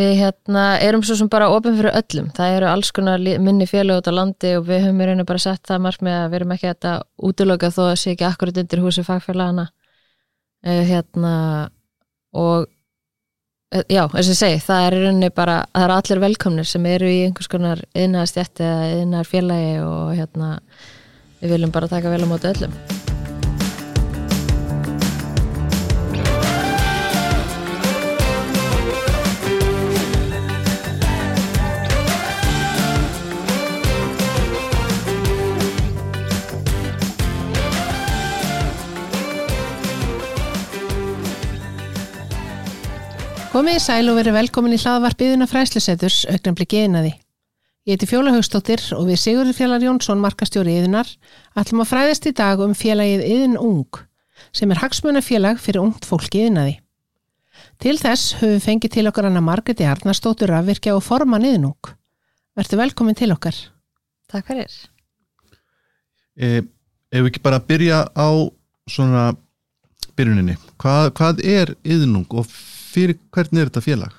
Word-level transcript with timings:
við 0.00 0.16
hérna 0.18 0.64
erum 0.82 1.04
svo 1.04 1.16
sem 1.18 1.28
bara 1.30 1.50
ofin 1.52 1.76
fyrir 1.78 1.94
öllum, 2.00 2.30
það 2.36 2.56
eru 2.56 2.68
alls 2.70 2.90
konar 2.96 3.22
minni 3.44 3.68
félag 3.68 4.00
út 4.00 4.10
á 4.10 4.12
landi 4.16 4.54
og 4.58 4.66
við 4.68 4.86
höfum 4.86 5.00
í 5.02 5.08
rauninu 5.08 5.26
bara 5.28 5.42
sett 5.42 5.62
það 5.68 5.82
margt 5.86 6.04
með 6.06 6.18
að 6.18 6.28
við 6.28 6.38
erum 6.40 6.54
ekki 6.56 6.68
þetta 6.70 6.92
útiloka 7.30 7.72
þó 7.74 7.82
að 7.86 7.96
sé 8.02 8.14
ekki 8.14 8.28
akkurat 8.28 8.60
undir 8.62 8.84
húsi 8.84 9.04
fagfélagana 9.06 9.66
uh, 9.70 10.82
hérna 10.90 11.34
og 12.32 12.68
uh, 13.74 13.84
já, 13.86 14.04
eins 14.06 14.30
og 14.30 14.32
ég 14.34 14.40
segi, 14.40 14.62
það 14.68 14.86
er 14.86 14.96
í 14.96 15.02
rauninni 15.04 15.34
bara, 15.36 15.58
það 15.74 15.86
eru 15.88 15.98
allir 15.98 16.24
velkomnir 16.28 16.72
sem 16.72 16.88
eru 16.94 17.10
í 17.10 17.20
einhvers 17.26 17.52
konar 17.52 17.84
yðnaðastjætti 17.92 18.66
eða 18.70 18.88
yðnaðar 18.96 19.30
félagi 19.34 19.76
og 19.84 20.16
hérna 20.16 20.56
við 21.40 21.56
viljum 21.56 21.76
bara 21.76 21.92
taka 21.92 22.12
vel 22.12 22.24
á 22.24 22.28
móti 22.30 22.52
öllum 22.52 22.99
Komið 43.50 43.76
í 43.76 43.82
sæl 43.82 44.06
og 44.12 44.14
verið 44.14 44.36
velkomin 44.36 44.76
í 44.76 44.78
hlaðvarpiðuna 44.78 45.48
fræsluseturs 45.50 46.20
augnablik 46.30 46.76
einaði. 46.78 47.10
Ég 47.88 47.96
heiti 47.96 48.06
Fjóla 48.06 48.30
Haugstóttir 48.36 48.84
og 48.94 49.08
við 49.08 49.18
Sigurður 49.18 49.56
Fjallar 49.58 49.82
Jónsson, 49.82 50.20
markastjóri 50.22 50.76
yðunar, 50.78 51.10
ætlum 51.58 51.82
að 51.82 51.90
fræðast 51.90 52.28
í 52.30 52.32
dag 52.38 52.62
um 52.62 52.76
félagið 52.78 53.24
Yðin 53.26 53.58
Ung, 53.58 54.00
sem 54.54 54.70
er 54.70 54.82
hagsmunafélag 54.84 55.58
fyrir 55.58 55.82
ungt 55.82 56.06
fólk 56.06 56.38
yðinaði. 56.38 56.76
Til 57.82 57.96
þess 57.98 58.36
höfum 58.38 58.54
við 58.54 58.64
fengið 58.68 58.94
til 59.00 59.06
okkar 59.10 59.26
hana 59.26 59.42
Margreti 59.42 59.88
Arnarsdóttur 59.88 60.54
að 60.54 60.70
virkja 60.70 60.94
og 60.94 61.02
forma 61.02 61.42
Yðin 61.42 61.72
Ung. 61.72 61.92
Vertu 62.54 62.78
velkomin 62.78 63.18
til 63.18 63.32
okkar. 63.34 63.58
Takk 64.30 64.46
fyrir 64.46 64.70
e, 66.40 66.62
ef 67.10 67.22
við 67.22 67.30
ekki 67.32 67.42
bara 67.44 67.60
byrja 67.60 68.04
á 68.14 68.30
svona 68.90 69.30
byrjuninni 70.16 70.56
hvað, 70.80 71.12
hvað 71.18 71.42
er 71.46 71.74
yðnung 71.82 72.28
og 72.30 72.48
fyrir 72.90 73.18
hvernig 73.34 73.62
er 73.62 73.70
þetta 73.70 73.84
félag? 73.84 74.16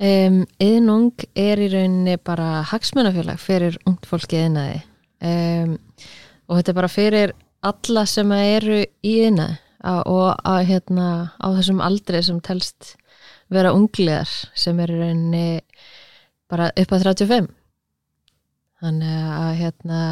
Um, 0.00 0.42
Yðnung 0.64 1.26
er 1.36 1.60
í 1.60 1.68
rauninni 1.74 2.16
bara 2.24 2.62
hagsmunafélag 2.70 3.40
fyrir 3.42 3.76
ungt 3.84 4.08
fólki 4.08 4.38
yðnaði 4.40 4.78
um, 5.20 5.74
og 6.48 6.56
þetta 6.56 6.72
er 6.72 6.78
bara 6.78 6.92
fyrir 6.92 7.34
alla 7.68 8.06
sem 8.08 8.32
eru 8.32 8.80
í 8.80 9.12
yðnaði 9.26 9.58
á- 9.84 10.04
og 10.08 10.40
að, 10.44 10.62
hérna, 10.70 11.06
á 11.36 11.46
þessum 11.56 11.84
aldri 11.84 12.22
sem 12.24 12.40
telst 12.40 12.94
vera 13.52 13.74
ungliðar 13.76 14.30
sem 14.56 14.80
er 14.80 14.92
í 14.92 14.98
rauninni 15.00 15.46
bara 16.50 16.70
upp 16.72 16.92
að 16.96 17.06
35 17.10 17.48
þannig 18.80 19.30
að 19.36 19.52
hérna 19.60 20.02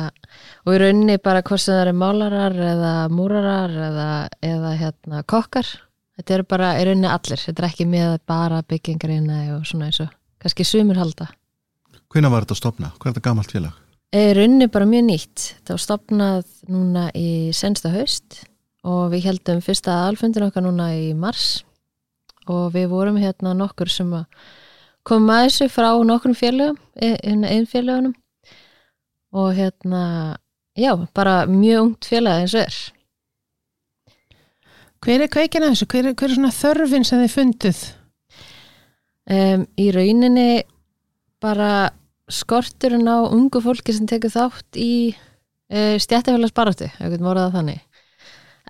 og 0.66 0.74
í 0.74 0.80
rauninni 0.82 1.18
bara 1.24 1.42
hvort 1.42 1.64
sem 1.64 1.72
það 1.74 1.84
eru 1.86 1.98
málarar 2.02 2.56
eða 2.74 2.94
múrarar 3.08 3.76
eða, 3.88 4.08
eða 4.44 4.72
hérna 4.82 5.22
kokkar 5.24 5.70
þetta 6.18 6.38
eru 6.38 6.48
bara 6.50 6.76
í 6.78 6.86
rauninni 6.88 7.10
allir. 7.10 7.40
Þetta 7.40 7.64
er 7.64 7.68
ekki 7.70 7.88
með 7.88 8.14
bara 8.28 8.62
byggingarina 8.66 9.42
og 9.56 9.66
svona 9.68 9.88
eins 9.88 10.02
og 10.04 10.14
kannski 10.42 10.66
sumur 10.66 10.98
halda. 11.00 11.30
Hvenær 12.08 12.32
var 12.34 12.46
þetta 12.46 12.56
að 12.56 12.62
stopna? 12.62 12.90
Hvað 12.96 13.10
er 13.10 13.14
þetta 13.16 13.28
gamalt 13.28 13.54
félag? 13.54 13.84
í 14.08 14.20
rauninni 14.36 14.68
bara 14.72 14.88
mjög 14.88 15.04
nýtt. 15.08 15.46
Þetta 15.58 15.74
var 15.74 15.82
stopnað 15.84 16.52
núna 16.72 17.08
í 17.16 17.30
sensta 17.56 17.92
haust 17.92 18.42
og 18.88 19.10
við 19.12 19.26
heldum 19.28 19.60
fyrsta 19.64 19.96
alfundin 20.06 20.46
okkar 20.48 20.64
núna 20.64 20.92
í 20.96 21.12
mars. 21.18 21.62
Og 22.48 22.72
við 22.72 22.88
vorum 22.92 23.18
hérna 23.20 23.52
nokkur 23.56 23.90
sem 23.92 24.08
að 24.16 24.24
koma 25.08 25.42
að 25.42 25.48
þessu 25.48 25.68
frá 25.72 25.90
nokkrum 26.04 26.36
félögum 26.36 26.78
einn 26.96 27.68
félögunum. 27.68 28.14
Og 29.36 29.52
hérna 29.58 30.38
já, 30.78 30.94
bara 31.14 31.44
mjög 31.46 31.82
ungt 31.82 32.08
félag 32.08 32.44
eins 32.44 32.56
og 32.56 32.64
er 32.64 32.78
Hver 35.04 35.22
er 35.22 35.30
kveikin 35.30 35.64
að 35.64 35.76
þessu? 35.76 35.88
Hver 35.92 36.10
er, 36.10 36.18
hver 36.18 36.30
er 36.30 36.36
svona 36.36 36.54
þörfin 36.54 37.06
sem 37.06 37.22
þið 37.22 37.34
funduð? 37.36 37.82
um, 39.28 39.64
í 39.78 39.88
rauninni 39.94 40.64
bara 41.42 41.90
skorturinn 42.28 43.08
á 43.08 43.24
ungu 43.28 43.62
fólki 43.64 43.94
sem 43.94 44.08
tekur 44.08 44.32
þátt 44.32 44.80
í 44.80 45.14
uh, 45.14 45.96
stjættafélags 46.00 46.56
baráttu, 46.56 46.88
ef 46.88 47.12
við 47.12 47.24
voru 47.24 47.46
það 47.46 47.56
þannig 47.58 47.84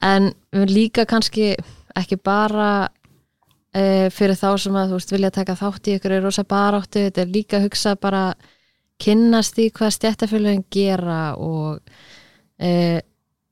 en 0.09 0.29
líka 0.71 1.09
kannski 1.11 1.57
ekki 1.99 2.21
bara 2.23 2.71
uh, 2.87 4.07
fyrir 4.15 4.39
þá 4.39 4.53
sem 4.63 4.79
að 4.79 4.93
þú 4.93 5.01
veist 5.01 5.17
vilja 5.17 5.35
taka 5.35 5.59
þátt 5.59 5.91
í 5.91 5.97
ykkur 5.99 6.19
rosa 6.23 6.47
baráttu, 6.47 7.09
þetta 7.09 7.25
er 7.25 7.35
líka 7.35 7.59
að 7.59 7.69
hugsa 7.69 7.97
bara 7.99 8.23
kynnast 8.99 9.59
í 9.63 9.69
hvað 9.75 9.95
stjættafélagin 9.95 10.67
gera 10.75 11.23
og 11.39 11.81
uh, 11.83 12.99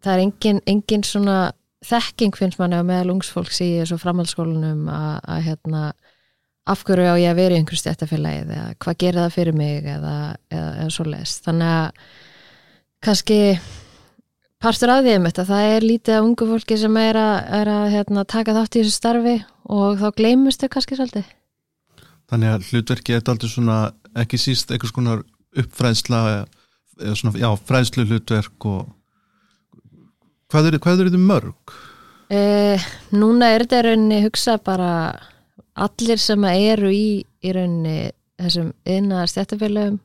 það 0.03 0.13
er 0.13 0.23
engin, 0.23 0.63
engin 0.71 1.07
svona 1.07 1.41
þekking 1.87 2.37
finnst 2.39 2.61
manni 2.61 2.81
á 2.81 2.85
meðal 2.87 3.15
ungsfólks 3.17 3.63
í 3.65 3.71
þessu 3.81 3.99
framhaldsskólanum 4.03 4.87
að, 4.91 5.17
að 5.23 5.43
hérna 5.47 5.83
af 6.67 6.83
hverju 6.87 7.15
á 7.15 7.17
ég 7.23 7.31
að 7.31 7.41
vera 7.41 7.55
í 7.55 7.61
einhverju 7.61 7.83
stjættafélagið 7.85 8.55
eða 8.57 8.77
hvað 8.83 9.01
gerir 9.03 9.23
það 9.23 9.35
fyrir 9.37 9.59
mig 9.59 9.87
eða, 9.87 10.15
eða, 10.51 10.71
eða 10.83 10.95
svo 10.97 11.07
les 11.07 11.35
þannig 11.45 11.75
að 11.77 12.07
kannski 13.07 13.41
partur 14.63 14.93
af 14.93 15.05
því 15.05 15.15
um 15.19 15.29
þetta 15.29 15.47
það 15.51 15.71
er 15.77 15.87
lítið 15.87 16.17
af 16.17 16.27
ungu 16.27 16.49
fólki 16.51 16.79
sem 16.81 16.99
er 17.01 17.21
að, 17.21 17.37
er 17.61 17.71
að 17.71 17.87
hérna, 17.95 18.27
taka 18.27 18.57
þátt 18.57 18.79
í 18.79 18.83
þessu 18.83 18.97
starfi 18.97 19.37
og 19.77 20.01
þá 20.01 20.07
gleymust 20.19 20.63
þau 20.63 20.71
kannski 20.75 20.99
svolítið. 20.99 21.33
Þannig 22.27 22.53
að 22.53 22.69
hlutverki 22.71 23.15
er 23.15 23.31
aldrei 23.31 23.51
svona 23.53 23.79
ekki 24.19 24.41
síst 24.41 24.73
einhvers 24.73 24.95
konar 24.95 25.23
uppfræðsla 25.57 26.23
eða 26.33 27.19
svona, 27.19 27.37
já, 27.39 27.49
fræðslu 27.69 28.07
hlutverk 28.09 28.67
og 28.67 28.89
hvað 30.53 30.71
eru 30.71 30.81
er 30.81 31.11
þetta 31.11 31.23
mörg? 31.23 31.77
Eh, 32.33 32.87
núna 33.15 33.53
er 33.55 33.65
þetta 33.65 33.81
í 33.81 33.87
rauninni 33.87 34.23
hugsa 34.25 34.57
bara 34.59 34.91
allir 35.77 36.19
sem 36.19 36.43
að 36.49 36.65
eru 36.73 36.91
í, 36.91 37.09
í 37.23 37.55
rauninni 37.55 38.13
þessum 38.41 38.73
yðnaðar 38.89 39.33
stjættafélögum 39.33 40.01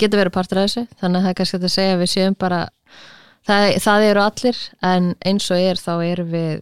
geta 0.00 0.18
verið 0.18 0.34
partur 0.34 0.60
af 0.60 0.68
þessu 0.68 0.86
þannig 1.00 1.18
að 1.18 1.22
það 1.24 1.30
er 1.30 1.38
kannski 1.40 1.60
að 1.60 1.74
segja 1.74 1.94
að 1.94 2.02
við 2.02 2.10
séum 2.12 2.36
bara 2.38 2.60
það, 3.46 3.68
það 3.84 4.08
eru 4.08 4.24
allir 4.24 4.64
en 4.88 5.08
eins 5.28 5.48
og 5.52 5.62
er 5.62 5.80
þá 5.80 5.92
erum 6.06 6.32
við 6.32 6.52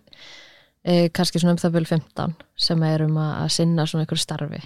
e, 0.84 1.08
kannski 1.16 1.42
svona 1.42 1.56
um 1.56 1.62
það 1.62 1.74
byrju 1.76 1.90
15 1.94 2.36
sem 2.66 2.84
erum 2.90 3.18
að, 3.20 3.32
að 3.44 3.52
sinna 3.56 3.86
svona 3.88 4.06
einhverju 4.06 4.26
starfi 4.26 4.62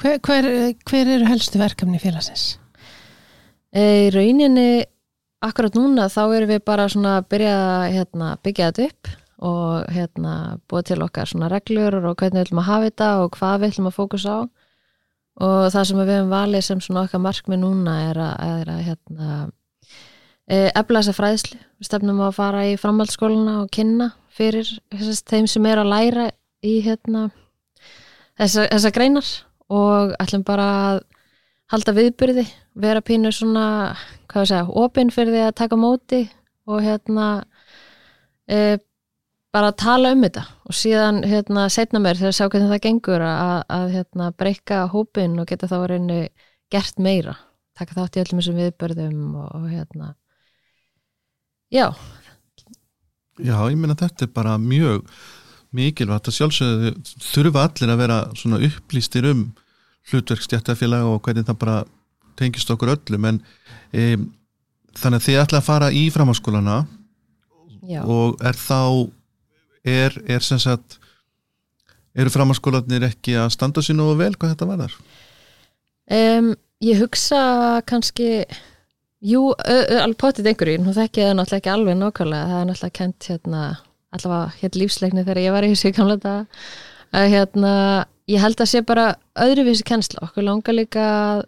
Hver, 0.00 0.16
hver, 0.24 0.46
hver 0.88 1.10
eru 1.12 1.26
helstu 1.28 1.60
verkefni 1.60 1.98
félagsins? 2.00 2.54
e, 3.72 3.82
í 4.06 4.12
rauninni 4.14 4.70
akkurat 5.44 5.76
núna 5.78 6.08
þá 6.12 6.22
erum 6.36 6.52
við 6.52 6.62
bara 6.68 6.88
svona 6.92 7.16
að 7.18 7.28
byrja 7.32 7.56
að 7.58 7.84
hérna, 7.96 8.30
byggja 8.44 8.70
þetta 8.70 8.88
upp 8.88 9.12
og 9.50 9.92
hérna 9.94 10.34
búið 10.68 10.90
til 10.90 10.98
okkar 11.04 11.30
svona 11.30 11.48
reglur 11.48 11.96
og 12.02 12.16
hvernig 12.20 12.36
við 12.36 12.46
ætlum 12.46 12.60
að 12.60 12.68
hafa 12.68 12.90
þetta 12.90 13.08
og 13.22 13.38
hvað 13.38 13.54
við 13.60 13.72
ætlum 13.72 13.88
að 13.88 13.96
fókusa 13.96 14.34
á. 14.36 14.40
Og 15.40 15.60
það 15.72 15.86
sem 15.88 16.00
við 16.02 16.12
hefum 16.12 16.34
valið 16.34 16.66
sem 16.66 16.82
svona 16.84 17.06
okkar 17.06 17.22
markmið 17.24 17.62
núna 17.62 17.94
er 18.10 18.20
að, 18.20 18.34
er 18.60 18.72
að 18.74 18.82
hérna 18.90 19.38
efla 20.50 21.00
þessa 21.00 21.14
fræðslu, 21.14 21.58
við 21.78 21.86
stefnum 21.86 22.20
að 22.26 22.36
fara 22.36 22.64
í 22.66 22.74
framhaldsskóluna 22.80 23.60
og 23.62 23.70
kynna 23.72 24.10
fyrir 24.34 24.66
þess, 24.90 25.22
þeim 25.30 25.46
sem 25.48 25.68
er 25.70 25.80
að 25.80 25.92
læra 25.92 26.26
í 26.66 26.74
hérna 26.84 27.28
þessa, 28.38 28.66
þessa 28.66 28.92
greinar 28.94 29.30
og 29.70 30.14
ætlum 30.20 30.44
bara 30.46 30.66
að 30.90 31.00
halda 31.70 31.94
viðbyrði, 31.96 32.44
vera 32.82 33.02
pínu 33.04 33.32
svona, 33.34 33.64
hvað 34.30 34.44
við 34.44 34.52
segja, 34.52 34.68
opinn 34.84 35.12
fyrir 35.14 35.36
því 35.36 35.42
að 35.46 35.58
taka 35.62 35.78
móti 35.80 36.20
og 36.70 36.82
hérna 36.84 37.26
e, 38.50 38.78
bara 39.54 39.74
tala 39.74 40.14
um 40.14 40.24
þetta. 40.26 40.46
Og 40.70 40.76
síðan 40.76 41.22
hérna 41.26 41.68
setna 41.72 42.02
mér 42.02 42.18
þegar 42.18 42.34
að 42.34 42.38
sjá 42.38 42.48
hvernig 42.48 42.72
það 42.74 42.84
gengur 42.88 43.26
að, 43.26 43.60
að 43.78 43.94
hérna 43.98 44.32
breyka 44.38 44.82
hópin 44.90 45.38
og 45.42 45.50
geta 45.50 45.70
þá 45.70 45.78
reynu 45.90 46.24
gert 46.70 46.98
meira 47.02 47.36
taka 47.80 47.96
þátt 47.96 48.18
í 48.18 48.22
öllum 48.24 48.40
þessum 48.40 48.58
viðbörðum 48.60 49.20
og, 49.40 49.52
og 49.56 49.68
hérna. 49.70 50.14
Já, 51.70 51.86
Já, 53.40 53.56
ég 53.70 53.78
meina 53.78 53.96
þetta 53.96 54.26
er 54.26 54.32
bara 54.34 54.58
mjög 54.60 55.06
mikilvægt 55.72 56.28
að 56.28 56.36
sjálfsögðu 56.36 56.90
þurfa 57.24 57.62
allir 57.68 57.92
að 57.92 58.00
vera 58.02 58.18
svona 58.36 58.58
upplýstir 58.66 59.28
um 59.30 59.44
hlutverk 60.08 60.44
stjættafélag 60.44 61.08
og 61.08 61.20
hvernig 61.24 61.46
það 61.48 61.60
bara 61.60 61.78
tengist 62.40 62.70
okkur 62.72 62.94
öllum 62.94 63.28
en 63.28 63.42
e, 63.92 64.16
þannig 64.96 65.20
að 65.20 65.26
þið 65.26 65.40
ætla 65.42 65.60
að 65.60 65.68
fara 65.68 65.90
í 65.92 66.06
framháskólana 66.14 66.78
já. 67.86 68.00
og 68.04 68.40
er 68.40 68.58
þá 68.58 68.80
er, 69.84 70.16
er 70.26 70.46
sem 70.46 70.60
sagt 70.62 70.98
eru 72.16 72.32
framháskólanir 72.32 73.06
ekki 73.10 73.36
að 73.38 73.52
standa 73.54 73.84
sér 73.84 73.98
nógu 73.98 74.18
vel 74.18 74.32
hvað 74.34 74.54
þetta 74.54 74.70
var 74.70 74.82
þar? 74.84 74.96
Um, 76.10 76.50
ég 76.82 76.98
hugsa 77.04 77.40
kannski 77.86 78.30
jú, 79.20 79.50
alveg 79.54 80.18
potið 80.20 80.50
einhverju 80.50 80.82
nú 80.82 80.94
þekki 80.96 81.22
ég 81.22 81.30
það 81.30 81.38
náttúrulega 81.38 81.60
ekki 81.60 81.74
alveg 81.74 82.00
nákvæmlega 82.00 82.50
það 82.50 82.60
er 82.60 82.68
náttúrulega 82.70 82.98
kent 82.98 83.30
hérna 83.30 83.64
allavega 84.10 84.54
hér 84.60 84.78
lífsleikni 84.80 85.24
þegar 85.26 85.42
ég 85.44 85.54
var 85.54 85.66
í 85.66 85.74
þessu 85.74 85.92
dag 86.24 86.64
að 87.10 87.26
hérna, 87.34 87.74
ég 88.30 88.42
held 88.42 88.62
að 88.62 88.70
sé 88.72 88.82
bara 88.86 89.12
öðruvísi 89.40 89.86
kennsla, 89.86 90.22
okkur 90.26 90.46
langar 90.46 90.76
líka 90.76 91.06
að 91.06 91.44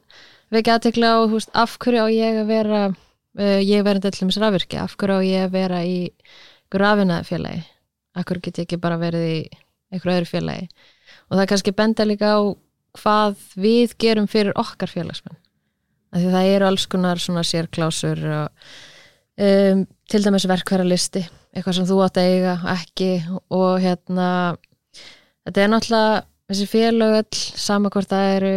vekja 0.53 0.79
aðtekla 0.79 1.13
á 1.15 1.19
veist, 1.33 1.53
af 1.55 1.79
hverju 1.81 2.05
á 2.05 2.09
ég 2.13 2.41
að 2.43 2.51
vera 2.51 2.81
uh, 2.91 3.61
ég 3.63 3.85
verði 3.87 4.11
til 4.11 4.27
dæmis 4.27 4.41
rafvirkja, 4.43 4.87
af 4.87 4.97
hverju 5.01 5.21
á 5.21 5.21
ég 5.25 5.47
að 5.47 5.55
vera 5.57 5.85
í 5.87 6.01
einhverju 6.03 6.83
rafinaðfélagi 6.83 7.63
af 8.17 8.27
hverju 8.29 8.45
get 8.45 8.61
ég 8.61 8.67
ekki 8.67 8.81
bara 8.81 8.99
verið 9.01 9.27
í 9.29 9.37
einhverju 9.93 10.19
öðru 10.19 10.31
félagi? 10.31 10.69
Og 11.31 11.39
það 11.39 11.49
kannski 11.53 11.75
benda 11.77 12.07
líka 12.09 12.33
á 12.37 12.41
hvað 13.01 13.45
við 13.57 13.95
gerum 14.01 14.29
fyrir 14.29 14.57
okkar 14.61 14.91
félagsmenn. 14.93 15.39
Af 16.13 16.21
því 16.21 16.33
það 16.35 16.51
eru 16.55 16.69
alls 16.69 16.89
konar 16.93 17.21
svona 17.21 17.45
sérklásur 17.47 18.21
og 18.37 18.67
um, 19.41 19.87
til 20.13 20.25
dæmis 20.25 20.49
verkværalisti 20.49 21.23
eitthvað 21.53 21.79
sem 21.79 21.89
þú 21.89 22.03
átt 22.05 22.21
að 22.21 22.35
eiga 22.35 22.57
ekki 22.75 23.11
og 23.53 23.81
hérna 23.81 24.29
þetta 25.47 25.65
er 25.65 25.73
náttúrulega 25.73 26.21
þessi 26.53 26.69
félög 26.71 27.19
öll 27.23 27.43
sama 27.61 27.91
hvort 27.93 28.11
það 28.13 28.33
eru 28.37 28.55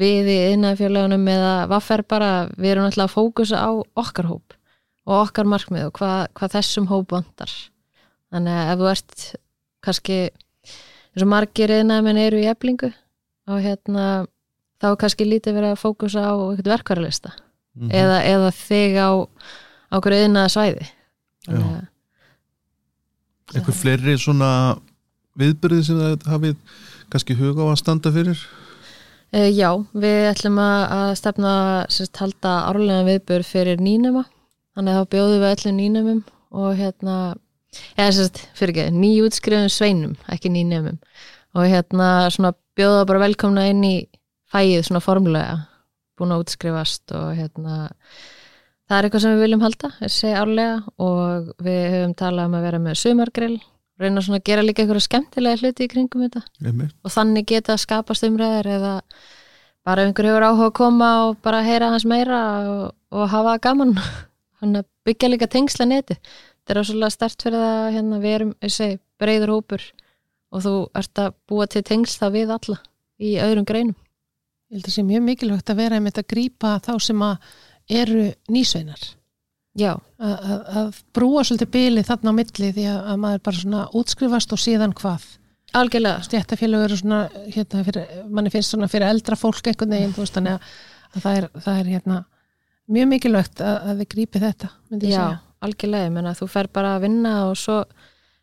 við 0.00 0.30
í 0.32 0.38
innafélagunum 0.54 1.28
eða 1.30 1.54
vaffer 1.70 2.02
bara 2.08 2.30
við 2.56 2.74
erum 2.74 2.86
náttúrulega 2.86 3.08
að 3.08 3.14
fókusa 3.16 3.60
á 3.62 3.70
okkar 4.00 4.30
hóp 4.30 4.56
og 5.08 5.16
okkar 5.24 5.48
markmið 5.50 5.88
og 5.88 5.94
hvað, 5.98 6.26
hvað 6.36 6.54
þessum 6.56 6.88
hóp 6.90 7.14
vantar. 7.14 7.52
Þannig 8.30 8.58
að 8.60 8.72
ef 8.72 8.80
þú 8.80 8.90
ert 8.90 9.24
kannski 9.84 10.18
eins 11.10 11.24
og 11.24 11.30
margir 11.30 11.72
innafmenn 11.74 12.20
eru 12.20 12.40
í 12.40 12.48
eblingu 12.50 12.92
og 13.50 13.62
hérna 13.64 14.04
þá 14.80 14.90
er 14.92 15.00
kannski 15.00 15.26
lítið 15.26 15.58
verið 15.58 15.74
að 15.74 15.82
fókusa 15.82 16.24
á 16.24 16.34
eitthvað 16.34 16.74
verkvaralista 16.74 17.32
mm 17.32 17.88
-hmm. 17.88 17.94
eða, 18.02 18.18
eða 18.24 18.50
þig 18.56 18.92
á 18.96 19.10
okkur 19.98 20.16
auðnaða 20.16 20.52
svæði 20.54 20.86
eitthvað 23.50 23.80
fleiri 23.80 24.16
svona 24.18 24.50
viðbyrði 25.40 25.82
sem 25.84 25.98
það 25.98 26.30
hafið 26.30 26.56
kannski 27.12 27.36
huga 27.38 27.66
á 27.66 27.72
að 27.72 27.80
standa 27.82 28.12
fyrir? 28.14 28.42
Uh, 29.30 29.48
Já, 29.52 29.70
við 29.94 30.30
ætlum 30.32 30.58
að, 30.62 31.14
stefna 31.20 31.54
sérst 31.92 32.22
halda 32.22 32.54
árlega 32.70 33.06
viðbyrð 33.08 33.50
fyrir 33.50 33.82
nýnuma 33.82 34.24
þannig 34.76 34.96
að 34.96 35.00
þá 35.00 35.12
bjóðum 35.14 35.44
við 35.44 35.54
öllum 35.54 35.80
nýnumum 35.80 36.22
og 36.50 36.70
hérna 36.78 37.16
eða 37.94 38.12
sérst, 38.16 38.44
fyrir 38.58 38.74
ekki, 38.74 38.98
nýjútskrifum 38.98 39.70
sveinum 39.70 40.16
ekki 40.32 40.50
nýnumum 40.50 40.98
og 41.54 41.66
hérna 41.70 42.30
svona 42.32 42.54
bjóða 42.78 43.06
bara 43.06 43.24
velkomna 43.26 43.68
inn 43.70 43.82
í 43.86 43.96
fæið 44.50 44.86
svona 44.88 45.02
formulega 45.04 45.58
búin 46.20 46.34
að 46.34 46.44
útskrifast 46.44 47.14
og 47.16 47.32
hérna 47.38 47.78
það 48.90 48.96
er 48.96 49.06
eitthvað 49.06 49.24
sem 49.24 49.36
við 49.36 49.44
viljum 49.44 49.64
halda 49.64 49.92
þessi 50.00 50.32
árlega. 50.36 50.78
Og 51.00 51.52
við 51.64 51.82
höfum 51.94 52.16
talað 52.18 52.50
um 52.50 52.56
að 52.58 52.66
vera 52.66 52.82
með 52.82 52.98
sumargrill 53.00 53.56
reyna 54.00 54.22
svona 54.24 54.40
að 54.40 54.48
gera 54.48 54.64
líka 54.64 54.82
eitthvað 54.82 55.04
skemmtilega 55.04 55.60
hluti 55.60 55.86
í 55.86 55.90
kringum 55.92 56.24
þetta. 56.26 56.42
Einmitt. 56.64 56.96
og 57.04 57.14
þannig 57.14 57.46
geta 57.50 57.74
að 57.74 57.82
skapast 57.84 58.26
umræðir 58.26 58.70
eða 58.76 58.94
bara 59.86 60.04
ef 60.04 60.10
einhver 60.10 60.28
hefur 60.30 60.46
áhuga 60.48 60.68
að 60.68 60.76
koma 60.76 61.10
og 61.26 61.40
bara 61.44 61.62
heyra 61.66 61.90
hans 61.92 62.06
meira 62.08 62.40
og, 62.68 62.84
og 63.12 63.30
hafa 63.32 63.56
gaman. 63.62 63.96
Hann 64.60 64.76
að 64.76 64.88
byggja 65.08 65.30
líka 65.32 65.48
tengsla 65.48 65.86
neti. 65.88 66.18
Þetta 66.60 66.74
er 66.74 66.82
ásvöldlega 66.82 67.14
stert 67.14 67.44
fyrir 67.46 67.64
það 67.64 67.90
hérna 67.96 68.20
við 68.20 68.36
erum 68.36 68.52
þessi 68.60 68.90
breyður 69.20 69.54
hópur 69.56 69.86
og 70.50 70.64
þú 70.64 70.74
ert 71.00 71.22
að 71.22 71.32
búa 71.48 71.66
til 71.70 71.82
tengsla 71.86 72.28
við 72.34 72.52
alla 72.56 72.76
í 73.20 73.36
öðrum 73.40 73.68
greinum. 73.68 73.96
Ég 74.70 74.76
held 74.78 74.84
að 74.84 74.90
það 74.90 74.96
sé 74.98 75.06
mjög 75.06 75.24
mikilvægt 75.26 75.72
að 75.72 75.80
vera 75.80 75.98
einmitt 75.98 76.20
að 76.20 76.28
grípa 76.30 76.76
þá 76.84 76.92
sem 77.02 77.24
að 77.26 77.56
eru 77.90 78.28
nýsveinar 78.52 79.08
Já, 79.80 79.92
að, 80.20 80.32
að, 80.52 80.62
að 80.80 81.02
brúa 81.16 81.44
svolítið 81.48 81.70
bylið 81.76 82.08
þarna 82.10 82.32
á 82.32 82.38
milli 82.40 82.70
því 82.76 82.86
að, 82.92 82.98
að 83.14 83.20
maður 83.24 83.44
bara 83.48 83.60
svona 83.64 83.84
útskrifast 84.00 84.52
og 84.56 84.60
síðan 84.60 84.94
hvað 84.98 85.28
algjörlega 85.78 86.24
stjættafélög 86.26 86.84
eru 86.88 86.96
svona 86.98 87.20
hérna, 87.54 87.84
fyrir, 87.86 88.06
manni 88.34 88.50
finnst 88.50 88.72
svona 88.74 88.88
fyrir 88.90 89.06
eldra 89.06 89.36
fólk 89.38 89.68
einhvern 89.70 89.92
veginn 89.94 90.14
þú 90.16 90.24
veist 90.24 90.34
þannig 90.34 90.56
að, 90.56 90.70
að 91.14 91.24
það 91.26 91.36
er, 91.40 91.48
það 91.66 91.76
er 91.84 91.90
hérna, 91.94 92.16
mjög 92.90 93.10
mikilvægt 93.12 93.60
að 93.62 93.92
við 94.00 94.08
grípi 94.16 94.42
þetta 94.42 94.70
myndi 94.90 95.12
ég 95.12 95.14
Já, 95.14 95.20
segja. 95.28 95.36
algjörlega, 95.68 96.08
ég 96.08 96.16
menna 96.16 96.32
þú 96.40 96.48
fer 96.50 96.68
bara 96.74 96.96
að 96.96 97.04
vinna 97.06 97.34
og 97.46 97.54
svo, 97.60 97.76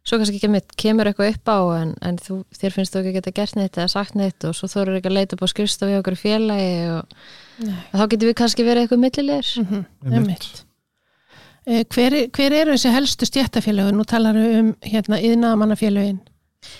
svo 0.07 0.21
kannski 0.21 0.39
kemur, 0.39 0.63
kemur 0.79 1.09
eitthvað 1.11 1.33
upp 1.35 1.51
á 1.51 1.59
en, 1.81 1.91
en 2.07 2.21
þú, 2.23 2.37
þér 2.61 2.75
finnst 2.77 2.95
þú 2.95 3.01
ekki 3.03 3.11
að 3.11 3.17
geta 3.19 3.35
gert 3.41 3.59
neitt 3.59 3.81
eða 3.81 3.91
sagt 3.97 4.15
neitt 4.15 4.47
og 4.47 4.55
svo 4.55 4.69
þú 4.71 4.85
eru 4.85 4.95
ekki 5.01 5.11
að 5.11 5.17
leita 5.19 5.35
upp 5.35 5.43
á 5.43 5.47
skrifstofi 5.51 5.97
okkur 5.99 6.15
félagi 6.21 6.71
og 6.95 7.19
Nei. 7.67 7.75
þá 7.91 8.05
getur 8.13 8.31
við 8.31 8.37
kannski 8.39 8.63
verið 8.69 8.85
eitthvað 8.87 9.03
millilegir 9.03 9.51
Mhm, 9.65 9.83
Einmitt. 10.13 10.47
Eh, 11.67 11.83
Hver, 11.91 12.13
er- 12.15 12.29
hver 12.31 12.53
eru 12.61 12.71
þessi 12.77 12.91
helstu 12.93 13.27
stjættafélögin? 13.27 13.97
Nú 13.99 14.05
talar 14.07 14.37
við 14.39 14.53
um 14.61 14.69
hérna 14.87 15.17
yðnaðamannafélögin 15.19 16.19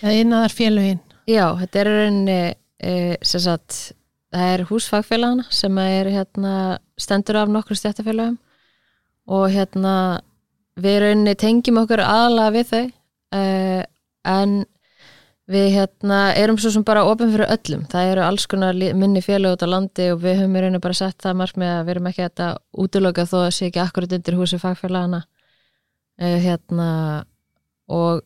eða 0.01 0.13
yðnaðarfélögin. 0.21 0.99
Já, 1.27 1.45
þetta 1.59 1.79
er 1.81 1.89
rauninni 1.91 2.37
e, 2.79 2.93
sem 3.21 3.41
sagt, 3.43 3.79
það 4.31 4.53
er 4.53 4.63
húsfagfélagana 4.69 5.45
sem 5.51 5.77
er 5.83 6.09
hérna 6.13 6.53
stendur 6.99 7.41
af 7.41 7.51
nokkur 7.51 7.75
stjættafélagum 7.79 8.37
og 9.27 9.49
hérna 9.51 9.95
við 10.79 10.99
rauninni 11.03 11.35
tengjum 11.35 11.81
okkur 11.83 11.99
aðalega 12.05 12.55
við 12.55 12.71
þau 12.71 12.85
e, 13.35 13.43
en 14.37 14.55
við 15.47 15.67
hérna 15.77 16.19
erum 16.35 16.57
svo 16.59 16.73
sem 16.73 16.83
bara 16.83 17.05
opinn 17.07 17.31
fyrir 17.31 17.51
öllum, 17.53 17.85
það 17.91 18.11
eru 18.11 18.23
alls 18.25 18.47
konar 18.51 18.75
minni 18.75 19.21
félag 19.23 19.55
út 19.55 19.63
á 19.63 19.67
landi 19.71 20.09
og 20.11 20.21
við 20.23 20.41
höfum 20.41 20.57
í 20.57 20.63
rauninni 20.63 20.83
bara 20.83 20.97
sett 20.99 21.21
það 21.23 21.37
margt 21.41 21.59
með 21.61 21.73
að 21.73 21.83
við 21.85 21.93
erum 21.95 22.09
ekki 22.11 22.25
þetta 22.25 22.47
útiloka 22.83 23.27
þó 23.27 23.37
að 23.45 23.51
sé 23.55 23.69
ekki 23.69 23.83
akkurat 23.83 24.17
undir 24.17 24.39
húsi 24.39 24.59
fagfélagana 24.59 25.21
e, 26.19 26.33
hérna 26.43 26.89
og 27.87 28.25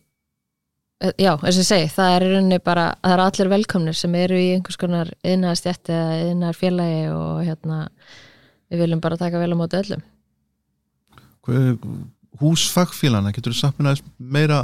Eh, 1.01 1.13
Já, 1.17 1.33
eins 1.33 1.57
og 1.57 1.63
ég 1.63 1.65
segi, 1.65 1.89
það 1.89 2.15
er 2.15 2.23
í 2.23 2.29
rauninni 2.29 2.57
bara, 2.61 2.85
það 3.01 3.13
eru 3.15 3.23
allir 3.25 3.49
velkomnir 3.55 3.97
sem 3.97 4.15
eru 4.19 4.37
í 4.37 4.51
einhvers 4.53 4.77
konar 4.77 5.09
yðnaðar 5.25 5.57
stjætti 5.57 5.95
eða 5.95 6.17
yðnaðar 6.27 6.59
félagi 6.59 6.99
og 7.15 7.39
hérna 7.47 7.77
við 8.69 8.83
viljum 8.83 9.01
bara 9.01 9.17
taka 9.17 9.41
vel 9.41 9.49
á 9.49 9.57
móti 9.57 9.79
öllum. 9.79 10.03
húsfagfélana, 12.41 13.33
getur 13.33 13.57
þú 13.57 13.71
aðeins 13.71 14.03
meira 14.19 14.61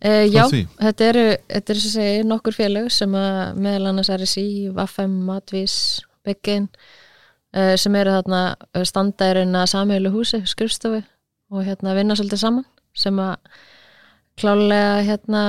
Uh, 0.00 0.24
já, 0.32 0.46
þetta 0.80 1.08
eru, 1.10 1.24
þetta 1.50 1.72
eru 1.74 1.80
segi 1.84 2.20
nokkur 2.24 2.56
félag 2.56 2.86
sem 2.94 3.12
að 3.20 3.58
meðal 3.60 3.90
annars 3.90 4.08
RSI, 4.14 4.70
Vaffem, 4.72 5.12
Matvís, 5.28 5.74
Byggin 6.24 6.70
uh, 6.70 7.74
sem 7.76 7.98
eru 8.00 8.14
þarna 8.16 8.84
standa 8.88 9.28
í 9.28 9.34
rauninni 9.36 9.60
að 9.60 9.72
samheilu 9.74 10.14
húsi, 10.14 10.40
skrifstofu 10.48 11.02
og 11.50 11.66
hérna 11.66 11.92
vinna 11.98 12.16
svolítið 12.16 12.40
saman 12.46 12.66
sem 12.96 13.20
að 13.20 13.36
klálega 14.40 15.04
hérna 15.04 15.44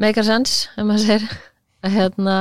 meikar 0.00 0.26
sens, 0.26 0.66
ef 0.76 0.84
maður 0.84 1.06
segir. 1.06 1.28
Að 1.86 1.92
hérna, 1.94 2.36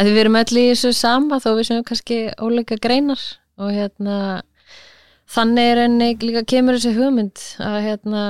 að 0.00 0.08
við 0.08 0.18
erum 0.22 0.36
öll 0.38 0.58
í 0.62 0.68
þessu 0.70 0.94
sama 0.96 1.38
þó 1.42 1.50
við 1.58 1.66
sem 1.68 1.80
kannski 1.84 2.18
óleika 2.40 2.78
greinar 2.80 3.20
og 3.60 3.74
hérna 3.74 4.14
þannig 5.28 5.72
er 5.72 5.80
enni 5.84 6.08
líka 6.22 6.44
kemur 6.48 6.78
þessi 6.78 6.94
hugmynd 6.96 7.42
að 7.60 7.78
hérna 7.84 8.22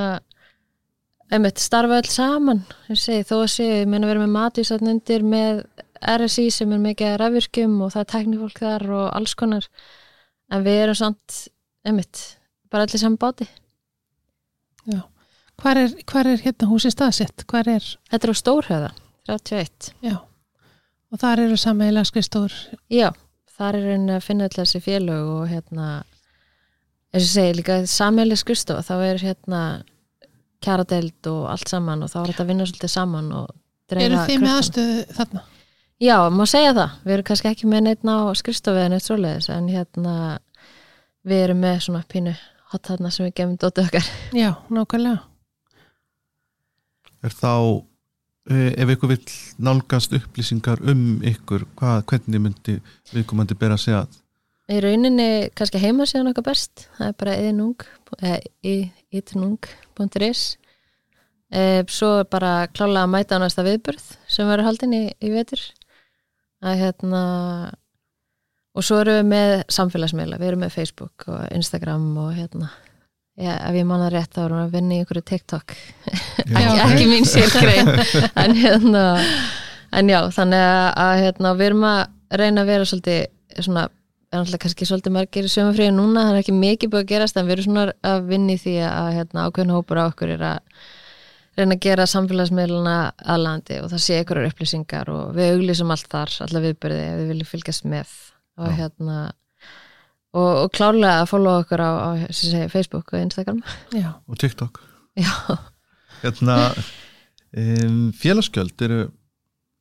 einmitt 1.33 1.61
starfa 1.63 2.01
öll 2.01 2.11
saman. 2.13 2.65
Segi, 2.89 3.27
þó 3.29 3.37
að 3.43 3.53
sé, 3.55 3.69
ég 3.83 3.91
meina 3.91 4.09
við 4.09 4.17
erum 4.17 4.27
með 4.27 4.35
matvísatn 4.37 4.93
undir 4.95 5.27
með 5.27 5.63
RSI 5.99 6.49
sem 6.55 6.73
er 6.73 6.83
mikið 6.83 7.13
að 7.13 7.21
rafvirkjum 7.23 7.79
og 7.85 7.95
það 7.95 8.05
er 8.05 8.11
teknifólk 8.15 8.61
þar 8.65 8.87
og 9.01 9.07
alls 9.19 9.35
konar. 9.39 9.71
En 10.53 10.65
við 10.65 10.83
erum 10.85 10.99
samt, 10.99 11.39
einmitt 11.87 12.23
bara 12.73 12.87
allir 12.87 13.03
saman 13.03 13.21
báti. 13.21 13.49
Hvar 15.59 15.75
er, 15.81 15.95
hvar 16.07 16.29
er 16.31 16.39
hérna 16.39 16.69
húsi 16.71 16.91
staðsett? 16.95 17.43
Hvar 17.51 17.67
er, 17.67 17.85
þetta 18.13 18.29
er 18.29 18.31
á 18.31 18.37
Stórhöða, 18.39 18.91
31 19.27 19.89
já, 20.07 20.15
og 21.11 21.19
þar 21.19 21.43
eru 21.49 21.57
sammeila 21.59 22.05
skrifstofur. 22.07 22.55
já, 22.87 23.11
þar 23.59 23.81
er 23.81 23.89
einn 23.97 24.13
að 24.15 24.23
finna 24.23 24.47
allir 24.47 24.63
þessi 24.63 24.81
félög 24.85 25.33
og 25.33 25.49
hérna 25.51 25.89
eins 27.11 27.25
og 27.25 27.33
segi 27.33 27.57
líka 27.59 27.81
sammeili 27.91 28.39
skurstofa 28.39 28.87
þá 28.87 28.95
er 29.09 29.23
hérna 29.25 29.63
kjaradeld 30.65 31.31
og 31.31 31.47
allt 31.53 31.71
saman 31.71 32.03
og 32.05 32.13
þá 32.13 32.19
er 32.21 32.33
þetta 32.33 32.45
að 32.45 32.51
vinna 32.53 32.67
svolítið 32.69 32.93
saman 32.93 33.31
og 33.39 33.49
dreifa 33.91 34.07
Eru 34.09 34.27
þið 34.27 34.45
með 34.45 34.57
aðstöðu 34.57 34.99
þarna? 35.19 35.45
Já, 35.99 36.15
má 36.31 36.45
segja 36.47 36.75
það. 36.77 36.99
Við 37.03 37.15
erum 37.17 37.27
kannski 37.27 37.51
ekki 37.51 37.69
með 37.71 37.85
neitt 37.89 38.05
á 38.07 38.19
skrifstofu 38.39 38.83
en 38.85 38.95
eitt 38.95 39.07
svoleiðis 39.07 39.49
en 39.51 39.71
hérna 39.73 40.15
við 41.27 41.45
erum 41.49 41.63
með 41.65 41.81
svona 41.89 42.05
pínu 42.11 42.35
hot 42.73 42.91
þarna 42.91 43.11
sem 43.15 43.27
við 43.27 43.35
gefum 43.41 43.57
dóttu 43.59 43.83
okkar. 43.83 44.11
Já, 44.37 44.53
nákvæmlega. 44.71 45.25
er 47.27 47.35
þá 47.35 47.55
eh, 48.53 48.73
ef 48.79 48.93
ykkur 48.95 49.11
vill 49.11 49.33
nálgast 49.59 50.15
upplýsingar 50.15 50.83
um 50.87 51.19
ykkur, 51.27 51.67
hvað, 51.79 52.05
hvernig 52.13 52.45
myndi 52.45 52.77
viðkomandi 53.11 53.59
bera 53.59 53.75
að 53.75 53.85
segja 53.89 54.05
að 54.05 54.21
Í 54.69 54.81
rauninni 54.85 55.49
kannski 55.57 55.81
heima 55.81 56.05
séðan 56.09 56.33
okkar 56.33 56.47
best. 56.51 56.87
Það 56.99 57.11
er 57.11 57.19
bara 57.23 57.37
yðnung, 57.41 57.85
yðnung.is 59.17 60.43
e, 61.49 61.63
Svo 61.89 62.11
er 62.21 62.29
bara 62.29 62.53
klálega 62.73 63.07
að 63.07 63.13
mæta 63.15 63.39
á 63.41 63.43
næsta 63.43 63.65
viðburð 63.65 64.11
sem 64.29 64.51
verður 64.51 64.69
haldin 64.69 64.97
í, 64.99 65.05
í 65.25 65.33
vetur. 65.33 65.63
Að 66.61 66.83
hérna 66.83 67.23
og 68.77 68.85
svo 68.85 69.01
erum 69.01 69.23
við 69.23 69.31
með 69.33 69.55
samfélagsmiðla. 69.73 70.41
Við 70.43 70.53
erum 70.53 70.63
með 70.67 70.77
Facebook 70.77 71.29
og 71.33 71.41
Instagram 71.55 72.13
og 72.27 72.37
hérna 72.37 72.69
Já, 73.39 73.53
ef 73.69 73.77
ég 73.79 73.85
manna 73.87 74.09
rétt 74.11 74.33
þá 74.35 74.41
erum 74.49 74.59
við 74.59 74.65
að 74.65 74.73
vinna 74.75 74.95
í 74.95 74.99
einhverju 74.99 75.21
TikTok 75.31 75.75
ekki, 76.11 76.79
ekki 76.83 77.05
mín 77.07 77.27
sérgrein 77.29 77.91
en 78.43 78.55
hérna 78.59 79.03
en 79.95 80.11
já, 80.11 80.19
þannig 80.35 80.65
að 81.05 81.13
hérna, 81.23 81.53
við 81.61 81.69
erum 81.69 81.85
að 81.87 82.01
reyna 82.41 82.65
að 82.65 82.73
vera 82.73 82.89
svolítið 82.91 83.63
svona, 83.63 83.85
er 84.29 84.41
náttúrulega 84.43 84.63
kannski 84.65 84.87
svolítið 84.89 85.15
margir 85.15 85.49
í 85.49 85.51
sömufríði 85.53 85.93
núna, 85.97 86.27
það 86.27 86.35
er 86.37 86.41
ekki 86.43 86.55
mikið 86.57 86.93
búið 86.93 87.05
að 87.05 87.11
gerast 87.13 87.39
en 87.39 87.49
við 87.49 87.55
erum 87.57 87.67
svona 87.69 87.85
að 88.11 88.27
vinni 88.29 88.57
því 88.61 88.75
að 88.85 89.11
hérna, 89.17 89.45
ákveðin 89.49 89.75
hópur 89.75 90.01
á 90.01 90.05
okkur 90.05 90.33
er 90.35 90.45
að 90.51 90.59
reyna 91.59 91.75
að 91.75 91.85
gera 91.87 92.07
samfélagsmiðluna 92.13 92.97
aðlandi 93.35 93.81
og 93.83 93.91
það 93.93 94.05
sé 94.05 94.21
ykkur 94.23 94.43
upplýsingar 94.45 95.11
og 95.11 95.33
við 95.37 95.55
auglýsum 95.57 95.95
allt 95.95 96.11
þar, 96.13 96.37
alla 96.47 96.63
viðbyrði 96.67 97.01
ef 97.07 97.19
við 97.19 97.33
viljum 97.33 97.51
fylgjast 97.53 97.89
með. 97.89 98.15
Og 98.59 98.75
hérna 98.75 99.17
og, 100.37 100.53
og 100.53 100.71
klálega 100.75 101.23
að 101.23 101.31
followa 101.33 101.65
okkur 101.65 101.83
á, 101.83 101.91
á 101.91 102.09
segi, 102.35 102.65
Facebook 102.71 103.13
og 103.15 103.23
Instagram. 103.23 103.63
Já, 103.97 104.11
og 104.29 104.39
TikTok. 104.39 104.83
Já, 105.19 105.33
hérna 106.23 106.59
um, 107.57 108.11
félagsgjöld 108.15 108.87
eru 108.87 109.07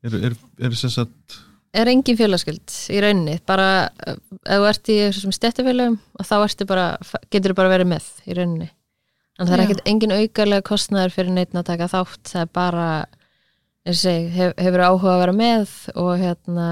eru, 0.06 0.22
eru, 0.30 0.40
eru 0.60 0.78
sem 0.78 0.94
sagt 0.94 1.40
er 1.78 1.92
engin 1.92 2.18
félagskuld 2.20 2.78
í 2.94 3.02
rauninni, 3.04 3.38
bara 3.48 3.68
uh, 4.08 4.18
ef 4.44 4.62
þú 4.62 4.68
ert 4.72 4.92
í 4.94 4.98
og 6.18 6.26
þá 6.26 6.36
ertu 6.40 6.68
bara, 6.70 6.88
getur 7.30 7.54
þú 7.54 7.60
bara 7.62 7.74
verið 7.76 7.92
með 7.94 8.10
í 8.26 8.38
rauninni, 8.38 8.70
en 9.38 9.48
það 9.48 9.56
er 9.58 9.66
ekkert 9.66 9.90
engin 9.92 10.16
aukarlega 10.18 10.66
kostnaður 10.66 11.16
fyrir 11.16 11.36
neitt 11.36 11.56
að 11.56 11.70
taka 11.72 11.92
þátt 11.92 12.34
það 12.34 12.46
er 12.46 12.54
bara 12.58 12.90
segi, 13.96 14.30
hef, 14.36 14.56
hefur 14.60 14.84
áhuga 14.84 15.14
að 15.14 15.22
vera 15.22 15.36
með 15.38 15.76
og 15.96 16.14
hérna 16.20 16.70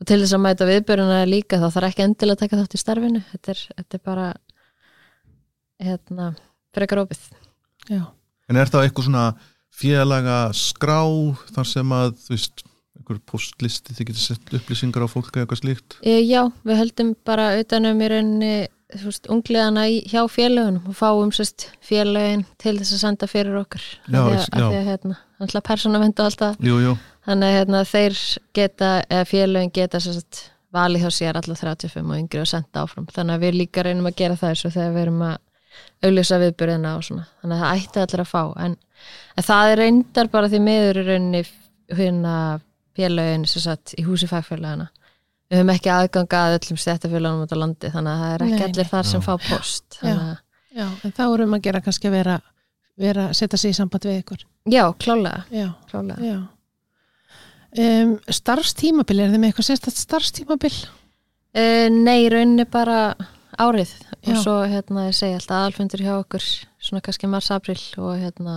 og 0.00 0.08
til 0.08 0.20
þess 0.22 0.36
að 0.36 0.44
mæta 0.46 0.68
viðböruna 0.68 1.18
líka 1.28 1.58
þá 1.60 1.66
þarf 1.74 1.90
ekki 1.90 2.04
endilega 2.06 2.38
að 2.38 2.42
taka 2.44 2.60
þátt 2.60 2.76
í 2.76 2.80
starfinu. 2.80 3.22
Þetta 3.32 3.52
er, 3.52 3.62
þetta 3.76 3.98
er 3.98 4.02
bara 4.08 4.26
hérna, 5.80 6.28
frekar 6.76 7.02
opið. 7.04 7.22
Já, 7.90 8.02
en 8.48 8.60
er 8.60 8.72
það 8.72 8.86
eitthvað 8.86 9.08
svona 9.08 9.26
félaga 9.80 10.38
skrá 10.56 11.00
þar 11.54 11.68
sem 11.68 11.94
að 11.96 12.14
þú 12.24 12.34
veist, 12.36 12.64
einhver 13.00 13.20
postlisti 13.26 13.96
þið 13.96 14.10
getur 14.10 14.22
sett 14.22 14.52
upplýsingar 14.60 15.06
á 15.06 15.08
fólk 15.10 15.32
eða 15.32 15.46
eitthvað 15.46 15.62
slíkt? 15.62 15.96
E, 16.04 16.20
já, 16.22 16.44
við 16.66 16.80
höldum 16.84 17.14
bara 17.26 17.54
utanum 17.60 18.00
í 18.00 18.10
rauninni 18.12 18.52
ungliðana 19.30 19.86
í, 19.90 20.00
hjá 20.10 20.24
félögunum 20.30 20.88
og 20.90 20.96
fáum 20.98 21.30
sérst 21.34 21.68
félögin 21.84 22.44
til 22.58 22.76
þess 22.78 22.96
að 22.96 23.02
senda 23.04 23.28
fyrir 23.30 23.58
okkur. 23.60 23.82
Já, 24.10 24.20
af 24.20 24.46
því 24.48 24.62
að, 24.62 24.78
að 24.78 24.88
hérna, 24.88 25.18
alltaf 25.40 25.66
persónavend 25.68 26.22
og 26.22 26.30
alltaf 26.30 26.64
jú, 26.64 26.78
jú, 26.82 26.94
þannig 27.28 27.50
að 27.50 27.58
hérna, 27.58 27.82
þeir 27.90 28.22
geta 28.58 28.88
eða 29.06 29.28
félögin 29.30 29.74
geta 29.76 30.02
sérst 30.02 30.42
valið 30.74 31.04
hjá 31.04 31.14
sér 31.14 31.38
alla 31.38 31.56
35 31.58 32.02
og 32.02 32.18
yngri 32.18 32.42
og 32.42 32.50
senda 32.50 32.84
áfram. 32.84 33.06
Þannig 33.10 33.36
að 33.36 33.46
við 33.46 33.56
líka 33.58 33.84
reynum 33.86 34.10
að 34.10 34.18
gera 34.22 34.38
það 34.38 34.58
svo 34.60 34.72
þegar 34.74 34.92
við 34.94 35.04
erum 35.04 35.22
að 35.26 35.38
augljósa 36.06 36.40
viðburðina 36.40 36.96
og 36.96 37.06
svona. 37.06 37.26
Þannig 37.40 37.56
að 37.56 37.64
það 37.64 37.84
ætti 37.84 38.02
allir 38.04 38.22
að 38.24 38.30
fá. 38.30 38.42
En, 38.64 38.76
en 39.36 39.46
það 39.46 39.70
er 39.70 39.82
reyndar 39.84 40.30
bara 40.30 40.50
því 40.50 40.60
miður 40.66 41.00
í 41.00 41.06
rauninni 41.08 41.42
hérna 41.98 42.34
félögin 42.96 43.46
sem 43.48 43.62
sagt 43.64 43.94
í 43.98 44.04
húsi 44.06 44.26
fagfélagana 44.30 44.88
við 45.50 45.58
höfum 45.60 45.72
ekki 45.74 45.90
aðganga 45.90 46.40
að 46.46 46.56
öllum 46.60 46.78
stættafélagunum 46.78 47.42
út 47.46 47.54
á 47.54 47.58
landi 47.58 47.90
þannig 47.90 48.12
að 48.12 48.20
það 48.24 48.34
er 48.36 48.44
ekki 48.46 48.58
Nei, 48.60 48.66
allir 48.68 48.90
þar 48.92 49.08
sem 49.10 49.20
Já. 49.20 49.26
fá 49.26 49.34
post 49.48 49.98
þannig 50.00 50.22
að, 50.28 50.38
já, 50.78 50.86
en 51.08 51.14
þá 51.18 51.22
erum 51.34 51.56
að 51.58 51.64
gera 51.66 51.80
kannski 51.86 52.10
að 52.10 52.16
vera, 52.18 52.36
vera 53.00 53.26
setja 53.34 53.58
sig 53.58 53.74
í 53.74 53.78
samband 53.80 54.06
við 54.06 54.20
ykkur. 54.22 54.44
já, 54.70 54.84
klálega, 55.02 55.44
Já, 55.50 55.68
klálega. 55.90 56.30
já. 56.30 56.38
Um, 57.80 58.16
starfstímabil, 58.26 59.20
er 59.22 59.28
þið 59.30 59.38
með 59.44 59.52
eitthvað 59.52 59.66
sérstætt 59.68 59.98
starfstímabil? 60.00 60.72
E, 61.54 61.62
nei, 61.94 62.24
í 62.24 62.30
rauninni 62.32 62.64
bara 62.70 62.96
árið 63.62 63.92
og 64.20 64.32
Já. 64.34 64.38
svo 64.42 64.54
hérna 64.70 65.04
ég 65.08 65.14
segi 65.18 65.36
alltaf 65.36 65.56
aðalfundur 65.60 66.02
hjá 66.02 66.12
okkur 66.18 66.42
svona 66.82 67.02
kannski 67.04 67.30
mars-april 67.30 67.78
og 68.02 68.16
hérna 68.18 68.56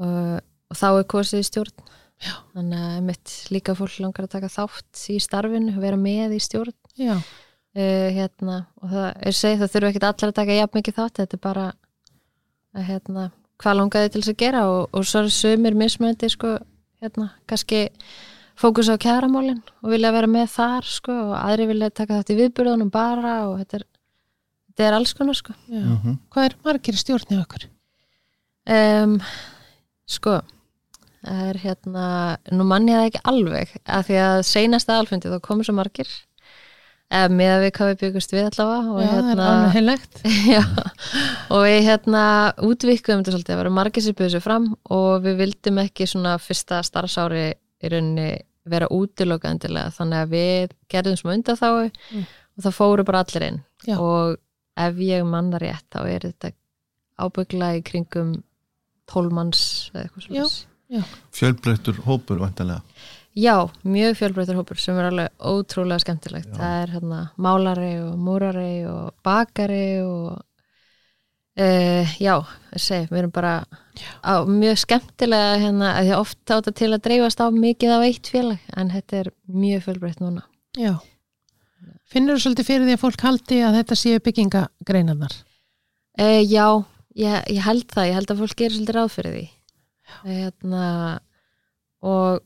og, 0.00 0.40
og 0.68 0.76
þá 0.80 0.86
er 0.98 1.06
kosið 1.12 1.42
í 1.42 1.46
stjórn 1.48 1.88
Já. 2.18 2.34
þannig 2.56 2.78
að 2.82 3.02
mitt 3.06 3.34
líka 3.54 3.74
fólk 3.78 3.98
langar 4.02 4.26
að 4.26 4.32
taka 4.32 4.48
þátt 4.50 5.02
í 5.14 5.18
starfinu, 5.22 5.74
vera 5.78 5.98
með 6.00 6.34
í 6.34 6.40
stjórn 6.42 6.74
uh, 6.98 8.08
hérna, 8.16 8.56
og 8.82 8.90
það 8.90 9.06
er 9.30 9.36
segið 9.38 9.60
það 9.62 9.74
þurfa 9.74 9.92
ekki 9.92 10.02
allir 10.08 10.32
að 10.32 10.38
taka 10.40 10.56
jafn 10.56 10.78
mikið 10.80 10.96
þátt 10.96 11.20
þetta 11.22 11.38
er 11.38 11.42
bara 11.44 11.66
að, 11.68 12.82
hérna, 12.88 13.28
hvað 13.62 13.78
langaði 13.78 14.10
til 14.10 14.24
þess 14.24 14.32
að 14.34 14.40
gera 14.42 14.64
og, 14.72 14.80
og 14.90 15.06
svo 15.06 15.22
er 15.22 15.30
sömur 15.36 15.78
mismöndi 15.78 16.32
sko, 16.34 16.56
hérna, 17.04 17.28
kannski 17.50 17.84
fókus 18.58 18.90
á 18.90 18.98
kæramálin 18.98 19.62
og 19.84 19.94
vilja 19.94 20.10
vera 20.18 20.30
með 20.30 20.50
þar 20.56 20.90
sko, 20.90 21.14
og 21.30 21.38
aðri 21.38 21.70
vilja 21.70 21.94
taka 21.94 22.18
þátt 22.18 22.34
í 22.34 22.40
viðburðunum 22.42 22.90
bara 22.90 23.38
og 23.46 23.60
þetta 23.62 23.78
er, 23.78 23.88
þetta 24.72 24.88
er 24.90 24.98
alls 24.98 25.14
konar 25.14 25.38
sko. 25.38 25.54
já. 25.70 25.86
mm 25.86 26.20
Hvað 26.34 26.50
er 26.50 26.60
margir 26.66 26.98
í 26.98 27.04
stjórni 27.06 27.38
okkur? 27.38 27.70
um, 28.68 29.18
sko 30.08 30.40
það 31.24 31.42
er 31.50 31.58
hérna, 31.64 32.06
nú 32.54 32.64
mann 32.68 32.88
ég 32.88 32.98
það 33.00 33.10
ekki 33.10 33.22
alveg 33.32 33.76
að 33.84 34.08
því 34.08 34.18
að 34.24 34.40
seinasta 34.48 34.98
alfundi 35.00 35.32
þá 35.32 35.38
komur 35.44 35.66
svo 35.68 35.74
margir 35.78 36.10
eða 37.08 37.28
með 37.32 37.50
að 37.54 37.62
við 37.64 37.70
hvað 37.78 37.90
við 37.90 38.00
byggust 38.02 38.34
við 38.36 38.46
allavega 38.50 38.92
og 38.92 38.98
já, 39.00 39.08
það 39.08 39.18
er 39.18 39.28
hérna, 39.28 39.70
heilegt. 39.72 40.18
Já, 40.54 40.62
og 41.56 41.62
við 41.64 41.78
hérna 41.86 42.24
útvikkuðum 42.68 43.22
þetta 43.22 43.32
svolítið, 43.32 43.54
það 43.54 43.62
var 43.62 43.70
margir 43.78 44.04
sem 44.04 44.16
buðu 44.18 44.32
sér 44.34 44.44
fram 44.44 44.66
og 44.98 45.22
við 45.24 45.38
vildum 45.40 45.80
ekki 45.84 46.08
svona 46.10 46.34
fyrsta 46.42 46.82
starfsári 46.84 47.46
í 47.48 47.92
rauninni 47.94 48.28
vera 48.68 48.90
útilokað 48.92 49.54
endilega, 49.54 49.94
þannig 49.96 50.20
að 50.20 50.34
við 50.36 50.74
gerðum 50.92 51.16
smá 51.22 51.32
undan 51.38 51.56
þá 51.56 51.68
Mm. 52.12 52.26
og 52.58 52.64
það 52.66 52.76
fóru 52.76 53.04
bara 53.08 53.22
allir 53.24 53.46
inn 53.48 53.58
Já. 53.88 53.96
og 53.96 54.36
ef 54.76 55.00
ég 55.00 55.24
manna 55.24 55.58
rétt 55.62 55.86
þá 55.88 56.00
er 56.12 56.26
þetta 56.28 56.52
ábyggla 57.24 57.70
í 57.78 57.82
kringum 57.88 58.34
tólmanns 59.08 59.62
eða 59.94 60.04
eitthvað 60.04 60.26
svona 60.26 60.42
fjölbreyttur 61.36 62.02
hópur 62.06 62.40
vantarlega 62.40 62.82
Já, 63.38 63.68
mjög 63.86 64.16
fjölbreytur 64.18 64.56
hópur 64.58 64.80
sem 64.82 64.96
er 64.98 65.12
alveg 65.12 65.28
ótrúlega 65.38 66.02
skemmtilegt. 66.02 66.48
Já. 66.50 66.58
Það 66.58 66.76
er 66.82 66.92
hérna 66.96 67.18
málari 67.38 67.90
og 68.02 68.16
múrari 68.18 68.86
og 68.90 69.12
bakari 69.22 70.00
og 70.02 70.40
uh, 71.60 72.14
já, 72.18 72.34
ég 72.74 72.82
segi, 72.82 73.06
við 73.12 73.20
erum 73.20 73.34
bara 73.36 73.52
á 74.26 74.42
mjög 74.42 74.80
skemmtilega 74.82 75.52
hérna, 75.62 75.92
að 75.92 76.08
því 76.08 76.14
að 76.16 76.22
oft 76.24 76.54
átta 76.56 76.72
til 76.80 76.90
að 76.90 77.04
dreifast 77.06 77.42
á 77.42 77.46
mikið 77.54 77.94
á 77.94 77.98
eitt 78.08 78.30
félag, 78.32 78.64
en 78.74 78.90
þetta 78.96 79.20
er 79.20 79.30
mjög 79.46 79.84
fjölbreytt 79.86 80.24
núna. 80.24 80.42
Já. 80.78 80.96
Finnur 82.08 82.38
þú 82.40 82.46
svolítið 82.46 82.70
fyrir 82.72 82.88
því 82.88 82.96
að 82.96 83.04
fólk 83.04 83.26
haldi 83.28 83.60
að 83.62 83.78
þetta 83.78 84.00
séu 84.02 84.24
byggingagreinarnar? 84.24 85.38
Uh, 86.18 86.42
já, 86.42 86.66
ég, 87.14 87.38
ég 87.54 87.62
held 87.68 87.86
það, 87.92 88.10
ég 88.10 88.18
held 88.18 88.34
að 88.34 88.42
fólk 88.42 88.58
gerir 88.58 88.78
svolítið 88.80 88.98
ráð 88.98 89.14
fyrir 89.14 89.38
því. 89.38 89.46
Hérna, 90.24 90.86
og 92.04 92.40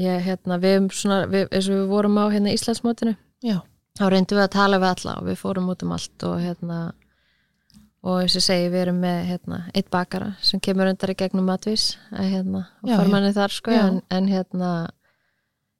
ég, 0.00 0.22
hérna, 0.26 0.60
við 0.62 0.88
svona, 0.96 1.24
við, 1.30 1.50
við 1.52 1.84
vorum 1.90 2.18
á 2.20 2.24
hérna 2.32 2.54
Íslandsmótinu, 2.54 3.16
Já. 3.44 3.60
þá 3.98 4.04
reyndum 4.12 4.40
við 4.40 4.46
að 4.46 4.56
tala 4.56 4.80
við 4.80 4.92
alla 4.94 5.18
og 5.20 5.28
við 5.28 5.40
fórum 5.42 5.70
út 5.72 5.84
um 5.86 5.94
allt 5.96 6.26
og 6.28 6.40
hérna 6.40 6.80
og 8.00 8.22
eins 8.22 8.36
og 8.38 8.44
segi 8.44 8.70
við 8.72 8.86
erum 8.86 9.00
með 9.02 9.18
hérna, 9.28 9.60
eitt 9.76 9.90
bakara 9.92 10.32
sem 10.44 10.60
kemur 10.62 10.88
undar 10.88 11.12
í 11.12 11.18
gegnum 11.20 11.48
matvís 11.50 11.92
að, 12.14 12.30
hérna, 12.32 12.64
og 12.80 12.94
formanni 12.94 13.32
þar 13.36 13.52
sko 13.52 13.74
Já. 13.74 13.82
en, 13.82 14.00
en 14.08 14.28
hérna 14.30 14.70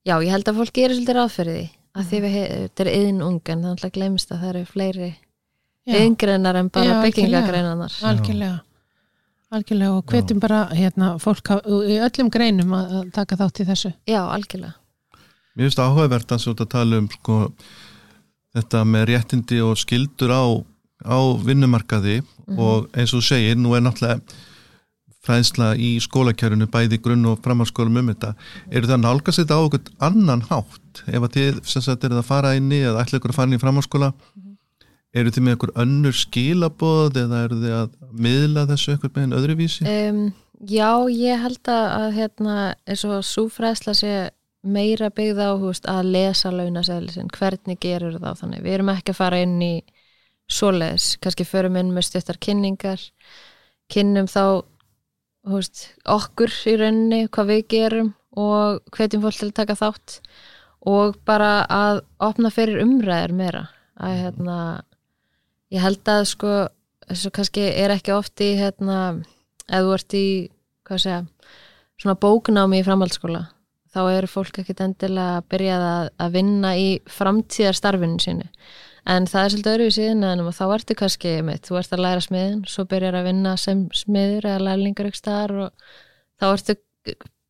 já 0.04 0.16
ég 0.20 0.32
held 0.34 0.50
að 0.50 0.60
fólk 0.60 0.74
gerir 0.76 0.98
svolítið 0.98 1.16
ráð 1.16 1.32
fyrir 1.38 1.56
því 1.56 1.66
að 1.90 2.10
því 2.10 2.20
við, 2.24 2.36
þetta 2.52 2.84
er 2.84 2.92
yðin 2.92 3.22
ung 3.26 3.52
en 3.54 3.66
það 3.66 3.86
er 3.88 3.94
glemist 3.96 4.32
að 4.32 4.42
það 4.42 4.50
eru 4.52 4.66
fleiri 4.68 5.10
yngreinar 5.90 6.58
en 6.60 6.68
bara 6.70 6.98
algjörlega. 7.00 7.06
byggingagreinar 7.08 7.96
algjörlega. 8.10 8.58
Algjörlega 9.50 9.96
og 9.98 10.04
hvetjum 10.06 10.38
bara 10.38 10.60
hérna, 10.70 11.14
fólk 11.18 11.48
í 11.66 11.96
öllum 11.98 12.28
greinum 12.30 12.74
að, 12.76 12.92
taka 13.16 13.38
þátt 13.40 13.62
í 13.62 13.64
þessu. 13.66 13.90
já, 14.06 14.20
algjörlega. 14.22 14.76
Mér 15.58 15.66
finnst 15.66 15.80
áhugavert 15.82 16.30
að 16.30 16.42
svo 16.44 16.52
að 16.54 16.68
tala 16.70 17.00
um 17.02 17.08
sko, 17.10 17.38
þetta 18.54 18.84
með 18.86 19.08
réttindi 19.10 19.58
og 19.66 19.74
skildur 19.80 20.30
á, 20.30 20.44
á 21.02 21.18
vinnumarkaði 21.42 22.20
og 22.54 22.86
eins 22.94 23.10
og 23.10 23.18
þú 23.18 23.26
segir, 23.26 23.58
nú 23.58 23.74
er 23.74 23.82
náttúrulega 23.82 24.22
fræðsla 25.26 25.72
í 25.76 25.96
skólakjörunu 26.00 26.68
bæði 26.70 27.00
grunn 27.02 27.26
og 27.28 27.42
framhalskólum 27.44 27.98
um 28.00 28.12
þetta. 28.12 28.30
Eru 28.70 28.86
það 28.86 28.96
að 28.96 29.02
nálgast 29.02 29.42
þetta 29.42 29.58
á 29.58 29.66
okkur 29.66 29.90
annan 30.06 30.46
hátt? 30.46 31.02
Ef 31.10 31.26
að 31.26 31.34
þið 31.34 31.58
sem 31.74 31.84
sagt 31.84 32.06
eru 32.06 32.16
það 32.16 32.22
að 32.22 32.30
fara 32.30 32.54
inn 32.56 32.70
í 32.70 32.80
eða 32.86 33.02
ætla 33.02 33.20
ykkur 33.20 33.34
að 33.34 33.40
fara 33.40 33.50
inn 33.50 33.58
í 33.58 33.60
framhalskóla 33.60 34.12
eru 35.16 35.32
þið 35.34 35.46
með 35.46 35.56
ykkur 35.56 35.72
önnur 35.84 36.16
skilaboð 36.16 37.18
eða 37.24 37.44
eru 37.46 37.60
þið 37.62 37.76
að 37.78 37.94
miðla 38.26 38.66
þessu 38.70 38.96
ykkur 38.96 39.14
með 39.14 39.24
einn 39.24 39.38
öðruvísi? 39.38 39.86
um, 39.90 40.20
já, 40.70 40.90
ég 41.14 41.44
held 41.46 41.72
að, 41.72 42.10
hérna, 42.18 42.58
eins 42.86 43.06
og 43.08 43.24
súfræðsla 43.26 43.96
sé 43.98 44.14
meira 44.60 45.08
byggða 45.14 45.50
á 45.50 45.54
húst, 45.56 45.88
að 45.88 46.12
lesa 46.14 46.52
launasæðlisinn, 46.52 47.30
hvernig 47.32 47.80
gerur 47.80 48.18
það 48.20 48.42
þannig, 48.42 48.64
við 48.66 48.76
erum 48.76 48.92
ekki 48.92 49.14
að 49.14 49.20
fara 49.22 49.40
inn 49.40 49.56
í 49.64 49.74
svoleiðis, 50.50 51.14
kannski 51.22 51.46
förum 51.48 51.78
inn 51.80 51.94
með 51.94 52.10
stuttar 52.10 52.38
kynningar 52.42 53.00
kynnum 53.90 54.28
þá 54.30 54.62
húst, 55.50 55.88
okkur 56.04 56.52
í 56.68 56.76
rauninni, 56.78 57.26
hvað 57.32 57.52
við 57.54 57.62
gerum 57.72 58.12
og 58.38 58.80
hvetjum 58.94 59.24
fólk 59.24 59.38
til 59.40 59.48
að 59.48 59.56
taka 59.58 59.78
þátt 59.78 60.20
og 60.90 61.16
bara 61.28 61.64
að 61.66 62.02
opna 62.22 62.52
fyrir 62.52 62.82
umræður 62.84 63.34
meira. 63.36 63.64
Að 64.00 64.16
hérna 64.16 64.58
ég 65.74 65.84
held 65.84 66.10
að 66.10 66.24
sko 66.32 66.54
þessu 67.08 67.32
kannski 67.34 67.68
er 67.72 67.94
ekki 67.94 68.14
oft 68.14 68.42
í 68.44 68.52
hérna, 68.58 68.98
ef 69.66 69.86
þú 69.86 69.94
ert 69.96 70.18
í 70.18 70.26
segja, 70.90 71.22
svona 72.00 72.18
bóknámi 72.18 72.80
í 72.80 72.86
framhaldsskóla 72.86 73.46
þá 73.90 74.00
eru 74.12 74.30
fólk 74.30 74.60
ekkit 74.62 74.84
endilega 74.84 75.40
að 75.40 75.48
byrja 75.50 75.78
að, 75.80 76.12
að 76.22 76.36
vinna 76.38 76.74
í 76.78 76.86
framtíðarstarfinu 77.10 78.22
sínu. 78.22 78.46
En 79.10 79.26
það 79.30 79.46
er 79.46 79.52
svolítið 79.54 79.92
síðan 79.96 80.26
en 80.28 80.44
þá 80.54 80.64
ertu 80.76 80.96
kannski 80.98 81.32
með, 81.46 81.62
þú 81.66 81.78
ert 81.80 81.94
að 81.96 82.02
læra 82.04 82.24
smiðin 82.24 82.60
svo 82.68 82.84
byrjar 82.90 83.18
að 83.18 83.28
vinna 83.30 83.56
sem 83.58 83.86
smiður 83.96 84.50
eða 84.50 84.64
lærlingur 84.68 85.10
ykkur 85.10 85.22
staðar 85.22 85.54
og 85.64 85.92
þá 86.38 86.46
ertu 86.50 86.76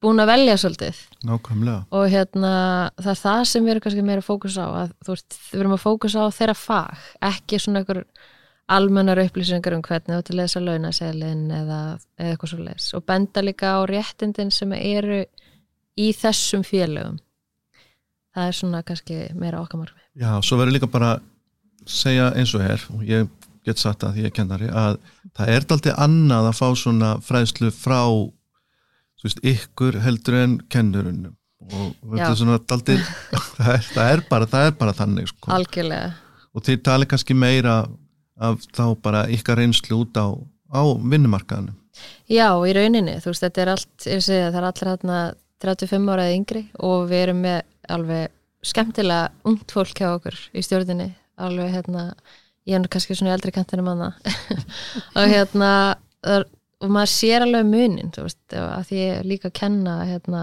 búin 0.00 0.22
að 0.22 0.30
velja 0.32 0.56
svolítið. 0.60 0.98
Nákvæmlega. 1.28 1.80
Og 1.96 2.04
hérna 2.12 2.52
það 2.96 3.12
er 3.12 3.20
það 3.20 3.40
sem 3.50 3.64
við 3.64 3.74
erum 3.74 3.84
kannski 3.86 4.04
meira 4.06 4.24
fókus 4.24 4.58
á 4.60 4.66
að 4.66 4.92
þú 5.04 5.14
veist, 5.14 5.38
við 5.52 5.62
erum 5.62 5.76
að 5.76 5.82
fókus 5.84 6.16
á 6.16 6.22
þeirra 6.36 6.56
fag 6.56 7.08
ekki 7.30 7.60
svona 7.60 7.82
einhver 7.82 8.02
almennar 8.70 9.20
upplýsingar 9.24 9.76
um 9.76 9.82
hvernig 9.84 10.14
þú 10.14 10.20
ert 10.20 10.30
að 10.30 10.38
lesa 10.40 10.62
launaseglin 10.62 11.46
eða, 11.50 11.80
eða 12.20 12.34
eitthvað 12.34 12.52
svo 12.52 12.60
les 12.64 12.86
og 12.96 13.04
benda 13.10 13.42
líka 13.44 13.74
á 13.76 13.80
réttindin 13.90 14.52
sem 14.54 14.72
eru 14.78 15.24
í 15.98 16.12
þessum 16.16 16.62
félögum. 16.64 17.18
Það 18.30 18.46
er 18.46 18.56
svona 18.60 18.84
kannski 18.86 19.20
meira 19.34 19.60
okkamarfi 19.60 19.98
Já, 20.18 20.38
svo 20.42 20.58
verður 20.60 20.76
líka 20.78 20.90
bara 20.90 21.16
segja 21.88 22.30
eins 22.38 22.52
og 22.54 22.64
er 22.64 22.82
og 22.94 23.02
ég 23.08 23.28
get 23.66 23.80
sagt 23.80 24.04
að 24.06 24.20
ég 24.22 24.30
er 24.30 24.34
kennari 24.34 24.68
að 24.70 24.98
það 25.36 25.52
er 25.54 25.66
aldrei 25.74 25.94
annað 25.98 26.48
að 26.50 26.58
fá 26.60 26.68
svona 26.78 27.10
fræðslu 27.24 27.70
frá 27.74 28.00
veist, 29.26 29.42
ykkur 29.52 30.00
heldur 30.04 30.38
en 30.40 30.56
kennurunum 30.72 31.36
og 31.70 31.90
þetta 32.16 32.30
er 32.30 32.38
svona 32.40 32.58
aldrei, 32.74 32.96
það, 33.58 33.72
er, 33.74 33.82
það, 33.92 34.12
er 34.14 34.22
bara, 34.30 34.46
það 34.50 34.68
er 34.70 34.78
bara 34.80 34.94
þannig 34.96 35.28
sko. 35.30 35.50
algjörlega. 35.54 36.14
Og 36.56 36.64
þið 36.66 36.80
tali 36.88 37.06
kannski 37.10 37.36
meira 37.38 37.74
af 38.40 38.64
þá 38.74 38.84
bara 39.04 39.26
ykkar 39.30 39.60
reynslu 39.60 40.00
út 40.02 40.16
á, 40.16 40.26
á 40.72 40.82
vinnumarkaðinu 40.96 41.76
Já, 42.30 42.46
í 42.64 42.72
rauninni, 42.72 43.18
þú 43.20 43.32
veist, 43.32 43.44
þetta 43.44 43.62
er 43.64 43.70
allt, 43.74 44.06
að 44.06 44.26
það 44.30 44.58
er 44.60 44.66
allir 44.70 44.90
hérna 44.90 45.18
35 45.60 46.12
ára 46.14 46.26
eða 46.28 46.36
yngri 46.38 46.62
og 46.80 47.02
við 47.10 47.24
erum 47.26 47.42
með 47.44 47.58
alveg 47.92 48.30
skemmtilega 48.70 49.50
ungt 49.50 49.74
fólk 49.74 50.00
hjá 50.00 50.08
okkur 50.14 50.38
í 50.56 50.62
stjórninni, 50.64 51.10
alveg 51.40 51.74
hérna, 51.74 52.06
ég 52.68 52.78
er 52.78 52.88
kannski 52.92 53.16
svona 53.18 53.34
eldri 53.36 53.52
kantinu 53.52 53.84
manna 53.84 54.14
og 55.18 55.28
hérna, 55.28 55.72
það 56.24 56.38
er- 56.38 56.48
og 56.80 56.94
maður 56.94 57.12
sér 57.12 57.44
alveg 57.46 57.68
munin, 57.68 58.10
þú 58.14 58.26
veist, 58.26 58.40
að 58.56 58.88
því 58.88 59.04
ég 59.04 59.28
líka 59.28 59.50
að 59.50 59.56
kenna, 59.60 59.94
hérna, 60.08 60.42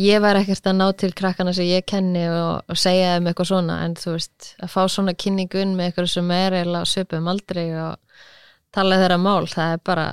ég 0.00 0.22
væri 0.22 0.44
ekkert 0.44 0.70
að 0.70 0.78
ná 0.78 0.86
til 1.02 1.12
krakkana 1.16 1.54
sem 1.56 1.68
ég 1.68 1.86
kenni 1.90 2.24
og, 2.30 2.64
og 2.70 2.78
segja 2.78 3.16
þeim 3.16 3.30
eitthvað 3.30 3.50
svona, 3.52 3.78
en 3.84 3.96
þú 3.98 4.16
veist, 4.16 4.50
að 4.62 4.74
fá 4.74 4.80
svona 4.86 5.16
kynningun 5.18 5.76
með 5.76 5.90
eitthvað 5.90 6.10
sem 6.14 6.34
er 6.38 6.58
eða 6.62 6.82
söpum 6.88 7.30
aldrei 7.32 7.66
og 7.82 8.26
tala 8.74 9.00
þeirra 9.00 9.18
mál, 9.20 9.48
það 9.50 9.76
er 9.76 9.86
bara 9.90 10.10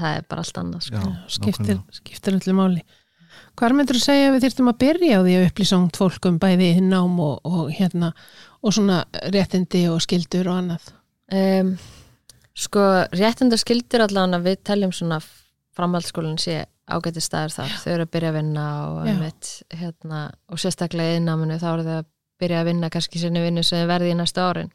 það 0.00 0.16
er 0.16 0.26
bara 0.30 0.44
allt 0.44 0.60
annað 0.60 0.86
sko. 0.86 1.02
Já, 1.02 1.20
skiptir, 1.36 1.78
skiptir 1.94 2.38
öllu 2.38 2.56
máli. 2.56 2.82
Hvar 3.58 3.74
myndur 3.76 3.98
þú 3.98 4.02
segja 4.02 4.28
að 4.28 4.36
við 4.36 4.44
þyrftum 4.46 4.70
að 4.70 4.78
byrja 4.80 5.18
á 5.18 5.20
því 5.24 5.34
að 5.36 5.46
upplýsa 5.48 5.78
ungt 5.78 5.98
fólk 6.00 6.28
um 6.30 6.38
bæði 6.40 6.70
nám 6.84 7.18
og, 7.22 7.46
og 7.46 7.70
hérna 7.74 8.12
og 8.60 8.74
svona 8.76 9.02
réttindi 9.34 9.84
og 9.90 10.00
skildur 10.04 10.50
og 10.50 10.60
annað? 10.62 10.90
Um, 11.30 11.74
sko 12.58 12.86
réttindar 13.14 13.60
skildir 13.60 14.04
allan 14.04 14.36
að 14.36 14.50
við 14.50 14.62
teljum 14.70 14.92
svona 14.94 15.20
framhaldsskólinn 15.76 16.40
sé 16.40 16.64
ágæti 16.90 17.22
staður 17.22 17.54
þar, 17.54 17.76
þau 17.82 17.92
eru 17.92 18.06
að 18.06 18.12
byrja 18.14 18.30
að 18.30 18.38
vinna 18.40 18.64
og, 18.86 18.96
Já. 19.04 19.10
einmitt, 19.12 19.50
hérna, 19.78 20.22
og 20.50 20.60
sérstaklega 20.60 21.18
í 21.18 21.22
náminu 21.22 21.60
þá 21.60 21.68
eru 21.72 21.86
þau 21.86 21.94
að 22.00 22.08
byrja 22.40 22.62
að 22.62 22.70
vinna 22.70 22.90
kannski 22.90 23.20
sinni 23.20 23.44
vinnu 23.44 23.62
sem 23.66 23.86
verði 23.88 24.10
í 24.10 24.18
næsta 24.18 24.48
árin. 24.48 24.72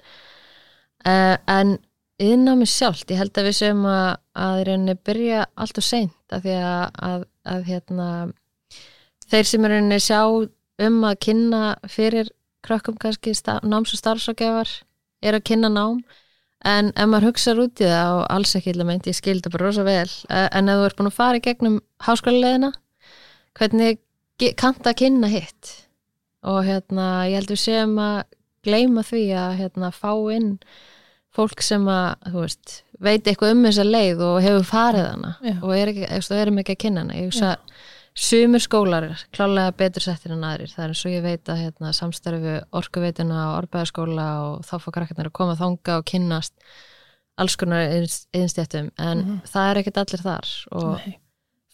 Uh, 1.05 1.35
en 1.51 1.75
yðnámi 2.21 2.67
sjálft, 2.69 3.09
ég 3.11 3.19
held 3.19 3.35
að 3.35 3.49
við 3.49 3.57
séum 3.59 3.83
að, 3.89 4.09
að 4.45 4.61
rauninni 4.69 4.95
byrja 5.05 5.45
allt 5.59 5.81
og 5.81 5.85
seint 5.85 6.35
af 6.35 6.45
því 6.45 6.55
að, 6.61 6.83
að, 7.09 7.25
að 7.51 7.69
hérna, 7.69 8.09
þeir 9.27 9.49
sem 9.51 9.67
rauninni 9.67 10.01
sjá 10.03 10.21
um 10.85 10.99
að 11.07 11.19
kynna 11.27 11.63
fyrir 11.91 12.31
krökkum 12.65 12.97
kannski 13.01 13.35
náms- 13.67 13.93
og 13.93 14.01
starfsakefar 14.01 14.71
er 15.25 15.37
að 15.37 15.45
kynna 15.51 15.69
nám 15.69 16.01
en 16.65 16.91
ef 16.95 17.09
maður 17.09 17.29
hugsaður 17.31 17.67
út 17.67 17.83
í 17.83 17.89
það 17.89 18.13
og 18.15 18.23
alls 18.35 18.55
ekki 18.57 18.73
illa 18.73 18.87
meint, 18.87 19.09
ég 19.09 19.17
skildi 19.17 19.51
bara 19.53 19.67
rosa 19.67 19.85
vel 19.85 20.09
eh, 20.29 20.47
en 20.49 20.71
ef 20.71 20.79
þú 20.79 20.87
ert 20.89 20.97
búin 20.99 21.11
að 21.11 21.19
fara 21.19 21.39
í 21.39 21.45
gegnum 21.45 21.77
háskólaleiðina 22.07 22.71
hvernig 23.59 24.01
kanntu 24.59 24.91
að 24.91 24.99
kynna 25.03 25.31
hitt? 25.31 25.75
Og 26.45 26.65
hérna 26.67 27.25
ég 27.29 27.39
held 27.39 27.53
við 27.53 27.61
séum 27.63 27.95
að 28.01 28.19
gleyma 28.65 29.05
því 29.05 29.23
að 29.37 29.55
hérna 29.61 29.91
fá 29.93 30.11
inn 30.33 30.51
fólk 31.35 31.61
sem 31.65 31.85
að, 31.91 32.27
veist 32.33 32.81
veit 33.03 33.25
eitthvað 33.27 33.55
um 33.55 33.65
þessa 33.67 33.85
leið 33.87 34.21
og 34.23 34.37
hefur 34.43 34.67
farið 34.67 35.07
hana 35.09 35.31
Já. 35.43 35.55
og 35.59 35.73
er 35.75 35.91
ekki, 35.91 36.05
erum 36.37 36.61
ekki 36.61 36.75
að 36.75 36.81
kynna 36.85 37.03
hana. 37.03 37.17
Ég 37.17 37.29
hugsa 37.29 37.55
sumur 38.15 38.61
skólar 38.63 39.03
er 39.09 39.23
klálega 39.35 39.73
betur 39.75 40.03
settir 40.05 40.31
en 40.35 40.43
aðrir, 40.47 40.71
það 40.71 40.83
er 40.85 40.91
eins 40.93 41.03
og 41.05 41.11
ég 41.11 41.23
veit 41.25 41.49
að 41.51 41.61
hérna, 41.65 41.91
samstarfi 41.93 42.53
orkuveituna 42.79 43.39
og 43.49 43.55
orðbæðaskóla 43.59 44.27
og 44.45 44.61
þá 44.67 44.75
fá 44.79 44.87
krakkarnir 44.95 45.29
að 45.31 45.35
koma 45.35 45.55
þanga 45.59 45.97
og 45.99 46.05
kynnast 46.07 46.53
alls 47.37 47.57
konar 47.59 47.89
yðinstjættum 47.91 48.91
en 48.97 49.17
Mhm. 49.25 49.41
það 49.51 49.71
er 49.71 49.81
ekkert 49.81 49.97
allir 49.99 50.23
þar 50.23 50.51
og 50.71 50.95
Nei. 51.01 51.17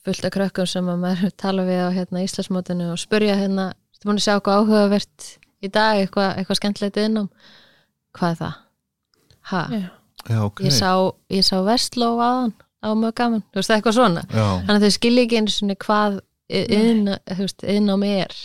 fullt 0.03 0.25
af 0.25 0.31
krökkum 0.33 0.67
sem 0.67 0.85
að 0.89 0.99
maður 1.03 1.31
tala 1.43 1.61
við 1.67 1.85
á 1.85 1.89
hérna, 1.93 2.23
Íslandsmótinu 2.25 2.91
og 2.91 2.97
spurja 2.97 3.35
hérna, 3.37 3.73
þú 4.01 4.09
að 4.15 4.23
sjá 4.25 4.33
eitthvað 4.39 4.57
áhugavert 4.65 5.37
í 5.61 5.67
dag, 5.69 6.01
eitthvað, 6.01 6.37
eitthvað 6.41 6.57
skemmtilegt 6.57 6.97
innom 6.97 7.29
hvað 8.17 8.31
er 8.31 8.37
það? 8.41 8.53
Ha, 9.51 9.67
Já. 9.71 9.89
Já, 10.29 10.37
ok. 10.45 10.59
Ég 10.65 10.71
sá, 10.73 10.89
ég 11.33 11.41
sá 11.45 11.61
Vestló 11.65 12.17
aðan 12.21 12.51
á 12.81 12.89
mjög 12.97 13.13
gaman, 13.15 13.41
þú 13.53 13.57
veist 13.57 13.69
það 13.69 13.73
er 13.75 13.79
eitthvað 13.81 13.95
svona. 13.97 14.21
Já, 14.29 14.45
þannig 14.65 14.75
að 14.77 14.83
þau 14.85 14.91
skilja 14.97 15.23
ekki 15.25 15.37
einu 15.37 15.53
svona 15.53 15.75
hvað 15.81 16.19
veist, 16.51 17.63
yðnám 17.63 18.03
er 18.07 18.35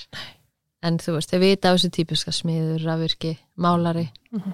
en 0.87 0.99
þú 1.03 1.17
veist, 1.17 1.33
þau 1.33 1.41
vita 1.43 1.73
á 1.73 1.75
þessu 1.75 1.91
típiska 1.95 2.33
smiður, 2.35 2.85
rafvirki, 2.87 3.39
málari. 3.57 4.11
Mhm. 4.33 4.53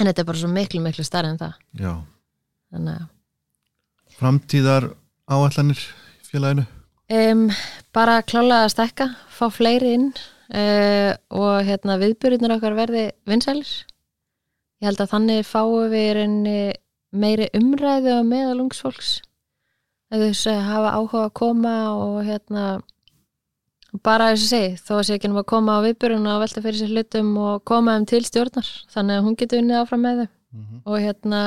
en 0.00 0.06
þetta 0.06 0.20
er 0.20 0.24
bara 0.24 0.38
svo 0.38 0.48
miklu, 0.48 0.80
miklu 0.80 1.04
starri 1.04 1.28
en 1.28 1.38
það. 1.38 1.52
Já. 1.78 1.92
Þannig 2.72 2.94
að 3.00 3.08
Framtíðar 4.12 4.86
áallanir 5.28 5.80
félaginu? 6.22 6.66
Um, 7.12 7.50
bara 7.92 8.22
klálega 8.22 8.64
að 8.64 8.72
stekka 8.72 9.08
fá 9.28 9.50
fleiri 9.50 9.94
inn 9.96 10.12
uh, 10.54 11.12
og 11.28 11.64
hérna 11.66 11.98
viðbyrðinir 12.00 12.54
okkar 12.56 12.76
verði 12.76 13.10
vinsælir. 13.28 13.72
Ég 14.80 14.88
held 14.88 15.00
að 15.02 15.12
þannig 15.12 15.46
fáum 15.46 15.90
við 15.92 16.76
meiri 17.12 17.48
umræðu 17.52 18.16
á 18.16 18.22
meðal 20.12 20.28
ungsfólks 20.28 20.46
að 20.52 20.62
hafa 20.68 20.92
áhuga 20.98 21.24
að 21.26 21.32
koma 21.40 21.74
og 21.96 22.18
hérna 22.26 22.66
bara 24.02 24.30
þess 24.32 24.44
að 24.46 24.52
segi, 24.52 24.76
þó 24.80 24.92
að 24.98 25.02
sé 25.08 25.16
ekki 25.18 25.28
um 25.28 25.40
að 25.42 25.48
koma 25.52 25.74
á 25.76 25.84
viðbyrðinu 25.84 26.30
og 26.32 26.40
velta 26.42 26.62
fyrir 26.64 26.78
sér 26.80 26.92
hlutum 26.94 27.34
og 27.42 27.64
koma 27.68 27.96
þeim 27.98 28.06
til 28.08 28.22
stjórnar, 28.24 28.70
þannig 28.94 29.18
að 29.18 29.26
hún 29.26 29.36
getur 29.36 29.60
unnið 29.62 29.80
áfram 29.82 30.02
með 30.06 30.22
þau. 30.22 30.28
Mm 30.52 30.62
-hmm. 30.64 30.80
og 30.84 30.96
hérna 31.00 31.42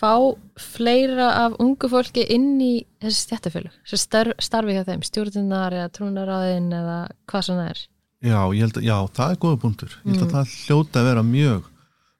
fá 0.00 0.14
fleira 0.58 1.28
af 1.44 1.56
ungu 1.60 1.88
fólki 1.90 2.24
inn 2.34 2.60
í 2.60 2.86
þessi 3.02 3.26
stjættafélug, 3.26 3.74
þessi 3.84 3.98
starf, 4.00 4.32
starfi 4.40 4.72
hjá 4.76 4.84
þeim 4.84 5.02
stjórnunar 5.02 5.72
eða 5.72 5.90
trúnaráðin 5.94 6.70
eða 6.72 7.08
hvað 7.26 7.42
sem 7.42 7.56
það 7.56 7.68
er. 7.70 7.82
Já, 8.20 8.40
ég 8.54 8.60
held 8.60 8.76
að, 8.76 8.82
já, 8.84 8.96
það 9.16 9.30
er 9.30 9.36
góða 9.36 9.60
punktur. 9.60 9.92
Ég 10.04 10.12
held 10.12 10.22
að 10.22 10.26
Mm. 10.28 10.34
það 10.36 10.46
hljóta 10.66 11.00
að 11.00 11.04
vera 11.04 11.22
mjög 11.22 11.62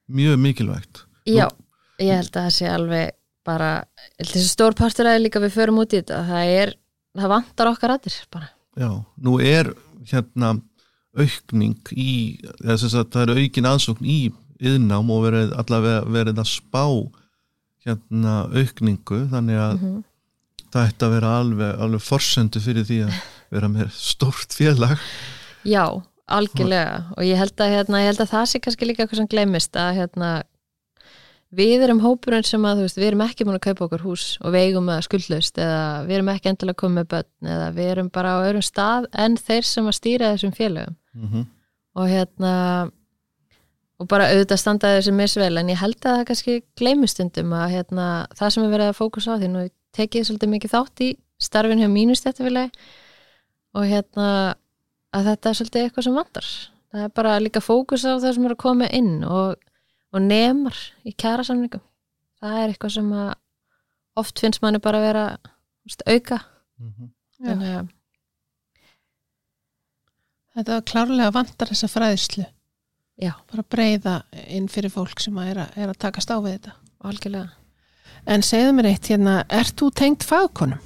mjög 0.09 0.37
mikilvægt. 0.39 1.03
Já, 1.25 1.47
ég 1.99 2.15
held 2.15 2.31
að 2.35 2.43
það 2.45 2.49
sé 2.57 2.67
alveg 2.67 3.11
bara, 3.47 3.69
þessi 4.21 4.47
stór 4.49 4.75
partur 4.77 5.09
að 5.09 5.21
líka 5.25 5.41
við 5.43 5.55
förum 5.55 5.79
út 5.83 5.93
í 5.93 6.01
þetta, 6.01 6.21
það 6.29 6.51
er 6.61 6.73
það 7.17 7.31
vantar 7.35 7.71
okkar 7.71 7.93
rættir 7.95 8.17
bara. 8.31 8.49
Já, 8.79 8.89
nú 9.17 9.39
er 9.43 9.73
hérna 10.11 10.53
aukning 11.17 11.75
í 11.91 12.11
þess 12.63 12.93
að 12.95 13.09
það 13.11 13.23
er 13.25 13.41
aukin 13.41 13.67
aðsókn 13.71 14.05
í 14.07 14.19
yðnám 14.61 15.09
og 15.11 15.25
verið 15.25 15.51
allavega 15.59 16.05
verið 16.07 16.39
að 16.39 16.47
spá 16.53 16.83
hérna 17.85 18.35
aukningu 18.53 19.23
þannig 19.31 19.57
að 19.59 19.75
Mhm. 19.81 20.03
það 20.71 20.87
ætti 20.87 21.05
að 21.07 21.13
vera 21.17 21.31
alveg, 21.41 21.79
alveg 21.81 22.01
forsendu 22.05 22.59
fyrir 22.61 22.85
því 22.87 22.99
að 23.07 23.13
vera 23.51 23.67
með 23.67 23.89
stórt 23.91 24.53
félag. 24.55 24.97
Já, 25.65 26.01
algjörlega. 26.29 27.11
Og 27.17 27.23
ég 27.27 27.35
held 27.37 27.55
að, 27.57 27.71
hérna, 27.75 27.99
ég 27.99 28.07
held 28.13 28.21
að 28.23 28.31
það 28.31 28.45
sé 28.47 28.59
kannski 28.61 28.87
líka 28.87 29.03
eitthvað 29.03 29.19
sem 29.19 29.27
gleymist 29.27 29.73
að 29.75 29.95
hérna, 29.99 30.29
við 31.51 31.83
erum 31.85 31.99
hópurinn 32.03 32.45
sem 32.47 32.63
að 32.67 32.85
veist, 32.85 32.99
við 32.99 33.09
erum 33.09 33.23
ekki 33.25 33.45
búin 33.47 33.57
að 33.57 33.65
kaupa 33.65 33.85
okkur 33.87 34.05
hús 34.05 34.25
og 34.41 34.53
við 34.53 34.69
eigum 34.69 34.87
það 34.91 35.03
skuldlaust 35.07 35.59
eða 35.59 35.81
við 36.07 36.17
erum 36.17 36.31
ekki 36.31 36.51
endilega 36.51 36.79
komið 36.79 36.97
með 36.99 37.09
börn 37.11 37.51
eða 37.55 37.67
við 37.75 37.91
erum 37.95 38.09
bara 38.15 38.35
á 38.39 38.43
öðrum 38.45 38.65
stað 38.65 39.09
en 39.25 39.37
þeir 39.39 39.67
sem 39.67 39.89
að 39.91 39.97
stýra 39.97 40.31
þessum 40.31 40.55
félögum 40.55 40.95
mm 40.95 41.27
-hmm. 41.27 41.45
og 41.99 42.09
hérna 42.13 42.53
og 44.01 44.09
bara 44.09 44.31
auðvitað 44.31 44.61
standaði 44.63 44.99
þessi 44.99 45.13
misvel 45.13 45.57
en 45.59 45.69
ég 45.69 45.81
held 45.81 45.99
að 45.99 46.15
það 46.17 46.25
kannski 46.29 46.57
gleymist 46.79 47.17
stundum 47.17 47.53
að 47.53 47.73
hérna, 47.75 48.07
það 48.37 48.49
sem 48.49 48.63
er 48.63 48.73
verið 48.73 48.89
að 48.89 48.99
fókusa 49.01 49.35
á 49.35 49.39
því 49.41 49.49
nú 49.51 49.67
tekið 49.91 50.27
svolítið 50.27 50.53
mikið 50.55 50.73
þátt 50.73 51.03
í 51.05 51.09
starfin 51.41 51.81
hjá 51.81 51.89
mínust 51.91 52.25
þetta 52.25 52.47
vilja 52.47 52.69
og 53.77 53.87
hérna 53.87 54.27
að 55.11 55.27
þetta 55.31 55.49
er 55.49 55.59
svolítið 55.59 55.83
eitthvað 55.83 56.07
sem 56.07 56.17
vantar 56.17 56.47
það 56.91 57.03
er 57.05 57.13
bara 57.19 57.39
líka 57.43 57.63
fókus 57.63 58.05
á 58.07 58.15
það 58.15 58.33
sem 58.35 58.47
er 58.47 58.55
að 58.55 58.63
koma 58.63 58.89
inn 58.95 59.23
og, 59.23 59.59
og 60.11 60.21
nemar 60.21 60.77
í 61.07 61.13
kjærasamningum 61.13 61.83
það 62.41 62.59
er 62.59 62.69
eitthvað 62.73 62.95
sem 62.97 63.11
að 63.15 63.33
oft 64.21 64.43
finnst 64.43 64.61
manni 64.61 64.81
bara 64.83 64.99
að 64.99 65.07
vera 65.07 65.25
veist, 65.85 66.03
auka. 66.05 66.39
Mm 66.77 66.93
-hmm. 66.93 67.11
Þannig 67.41 67.75
að 67.77 67.87
þetta 70.55 70.81
klárlega 70.81 71.31
vantar 71.33 71.71
þessa 71.71 71.87
fræðislu 71.87 72.45
Já, 73.21 73.35
bara 73.51 73.63
breyða 73.69 74.15
inn 74.49 74.65
fyrir 74.71 74.89
fólk 74.89 75.21
sem 75.21 75.35
að 75.37 75.51
er, 75.51 75.59
að, 75.61 75.75
er 75.83 75.91
að 75.91 75.99
takast 76.01 76.31
á 76.33 76.37
við 76.41 76.55
þetta. 76.55 76.71
Algjörlega. 77.05 77.49
En 78.33 78.43
segðu 78.45 78.73
mér 78.77 78.89
eitt 78.89 79.09
hérna, 79.11 79.35
ert 79.53 79.75
þú 79.77 79.89
tengt 79.97 80.25
fagkonum? 80.25 80.81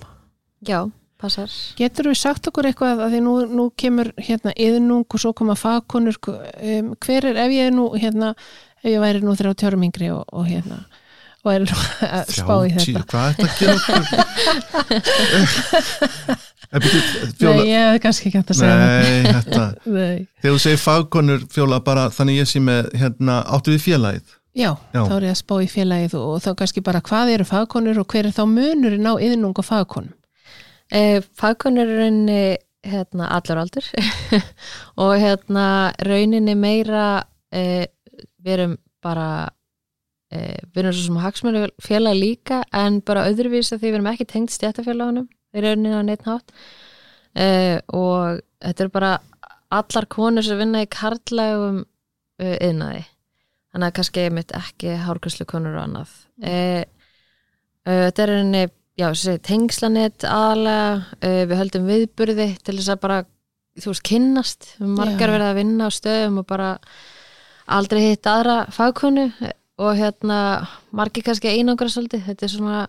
Já, 0.68 0.80
passar. 1.22 1.52
Getur 1.80 2.10
við 2.12 2.20
sagt 2.20 2.50
okkur 2.52 2.68
eitthvað 2.68 3.06
að 3.06 3.16
því 3.16 3.22
nú, 3.24 3.36
nú 3.60 3.68
kemur 3.80 4.12
hérna 4.20 4.52
yðnung 4.68 5.08
og 5.08 5.24
svo 5.24 5.32
koma 5.38 5.56
fagkonur 5.60 6.20
um, 6.28 6.92
hver 7.06 7.30
er 7.32 7.40
ef 7.46 7.56
ég 7.56 7.70
er 7.70 7.76
nú 7.76 7.88
hérna, 7.96 8.34
ef 8.86 8.92
ég 8.94 9.02
væri 9.02 9.24
nú 9.26 9.34
30 9.36 9.66
árum 9.72 9.84
yngri 9.90 10.12
og, 10.14 10.24
og 10.32 10.46
hérna 10.48 10.84
og 11.46 11.52
er 11.54 11.66
nú 11.66 11.76
að 12.06 12.32
spá 12.38 12.56
í 12.66 12.72
þetta 12.78 13.02
hvað 13.10 13.28
er 13.30 13.34
þetta 13.42 13.50
að 13.50 13.58
gera? 13.60 15.16
Eh, 16.74 16.80
bíddu, 16.82 17.00
Nei, 17.46 17.68
ég 17.70 17.84
hef 17.94 18.00
kannski 18.04 18.30
ekki 18.32 18.40
hægt 18.42 18.52
að 18.56 18.58
segja 18.58 18.78
það 18.80 19.04
nei, 19.06 19.34
þetta 19.36 19.66
Nei. 19.98 20.18
þegar 20.42 20.56
þú 20.56 20.62
segir 20.64 20.82
fagkonur 20.82 21.44
fjóla 21.54 21.78
bara 21.86 22.08
þannig 22.14 22.40
ég 22.42 22.50
sé 22.50 22.62
með 22.64 22.90
hérna, 22.98 23.36
áttu 23.54 23.76
við 23.76 23.84
félagið 23.86 24.34
Já, 24.56 24.72
Já. 24.96 25.02
þá 25.04 25.14
er 25.20 25.26
ég 25.28 25.34
að 25.36 25.40
spá 25.44 25.56
í 25.62 25.70
félagið 25.70 26.14
og, 26.18 26.26
og 26.34 26.44
þá 26.46 26.50
kannski 26.62 26.84
bara 26.88 27.02
hvað 27.06 27.32
eru 27.36 27.46
fagkonur 27.48 28.00
og 28.02 28.08
hver 28.16 28.30
er 28.30 28.36
þá 28.36 28.44
munurinn 28.50 29.10
á 29.10 29.14
yðnung 29.20 29.56
og 29.62 29.68
fagkonum 29.68 30.14
Eh, 30.94 31.18
Fagkonur 31.34 31.82
er 31.90 31.98
rauninni 31.98 32.42
hérna, 32.86 33.26
allur 33.34 33.58
aldur 33.64 33.86
og 35.02 35.14
hérna 35.18 35.64
rauninni 36.06 36.54
meira 36.54 37.24
eh, 37.50 37.88
við 38.46 38.58
erum 38.58 38.76
bara 39.06 39.30
eh, 40.32 40.62
við 40.72 40.82
erum 40.84 40.96
svo 40.96 41.10
sem 41.10 41.22
hagsmjölu 41.26 41.68
félag 41.84 42.20
líka 42.20 42.64
en 42.74 43.02
bara 43.06 43.28
öðruvís 43.30 43.74
að 43.74 43.82
því 43.82 43.90
við 43.90 44.00
erum 44.00 44.12
ekki 44.14 44.30
tengt 44.30 44.56
stjættafélagunum 44.56 45.30
í 45.56 45.64
rauninni 45.64 45.96
á 45.98 46.02
neitt 46.06 46.26
nátt 46.28 46.54
eh, 47.34 47.80
og 47.90 48.42
þetta 48.62 48.86
er 48.86 48.94
bara 48.94 49.16
allar 49.74 50.08
konur 50.12 50.46
sem 50.46 50.60
vinna 50.60 50.84
í 50.86 50.90
karlægum 50.92 51.84
uh, 51.84 52.56
yðnaði 52.64 53.04
þannig 53.76 53.90
að 53.90 53.96
kannski 53.98 54.26
mitt 54.32 54.56
ekki 54.56 54.96
hárgræslu 55.04 55.46
konur 55.50 55.76
og 55.76 55.84
annað. 55.84 56.12
Eh, 56.48 56.84
uh, 57.84 58.06
þetta 58.08 58.24
er 58.24 58.32
rauninni 58.32 58.64
já, 58.96 59.10
segi, 59.20 59.42
tengslanett 59.50 60.28
aðalega, 60.30 61.18
uh, 61.20 61.42
við 61.50 61.60
höldum 61.60 61.90
viðburði 61.90 62.50
til 62.64 62.78
þess 62.78 62.94
að 62.94 63.02
bara, 63.04 63.18
þú 63.82 63.92
veist, 63.92 64.06
kynnast. 64.08 64.70
Við 64.80 64.96
margar 65.02 65.36
verið 65.36 65.50
að 65.50 65.60
vinna 65.60 65.90
á 65.92 65.98
stöðum 65.98 66.40
og 66.42 66.48
bara 66.54 66.70
aldrei 67.66 68.02
hitt 68.10 68.28
aðra 68.30 68.66
fagkonu 68.74 69.30
og 69.82 69.98
hérna 69.98 70.40
margir 70.96 71.26
kannski 71.26 71.52
einangra 71.52 71.90
svolítið. 71.92 72.26
Þetta 72.30 72.48
er 72.48 72.54
svona, 72.54 72.82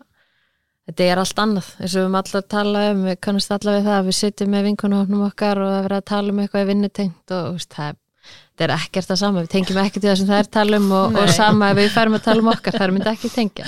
þetta 0.86 1.06
er 1.10 1.22
allt 1.22 1.42
annað. 1.42 1.70
Eins 1.80 1.92
og 1.92 1.98
við 1.98 2.04
höfum 2.04 2.18
alltaf 2.20 2.42
að 2.42 2.50
tala 2.54 2.88
um, 2.92 3.04
við 3.08 3.20
kannast 3.26 3.54
alltaf 3.56 3.78
við 3.78 3.86
það 3.88 4.00
að 4.00 4.10
við 4.10 4.18
sitjum 4.20 4.52
með 4.54 4.66
vinkonahofnum 4.70 5.28
okkar 5.28 5.62
og 5.62 5.70
það 5.70 5.78
er 5.78 5.86
verið 5.88 6.02
að 6.02 6.10
tala 6.12 6.34
um 6.34 6.42
eitthvað 6.42 6.66
í 6.66 6.70
vinnutengt 6.72 7.36
og 7.36 7.48
veist, 7.56 7.76
það 7.76 8.02
þetta 8.26 8.66
er 8.66 8.74
ekkert 8.78 9.10
það 9.10 9.20
sama, 9.20 9.44
við 9.44 9.52
tengjum 9.52 9.78
ekki 9.82 10.00
til 10.00 10.08
það 10.08 10.18
sem 10.20 10.30
það 10.30 10.40
er 10.40 10.50
tala 10.56 10.80
um 10.80 10.90
og, 10.96 11.18
og 11.20 11.30
sama 11.34 11.70
ef 11.70 11.78
við 11.78 11.92
færum 11.94 12.16
að 12.16 12.24
tala 12.24 12.42
um 12.42 12.50
okkar, 12.52 12.76
það 12.78 12.86
er 12.86 12.94
myndi 12.94 13.10
ekki 13.12 13.30
tengja. 13.34 13.66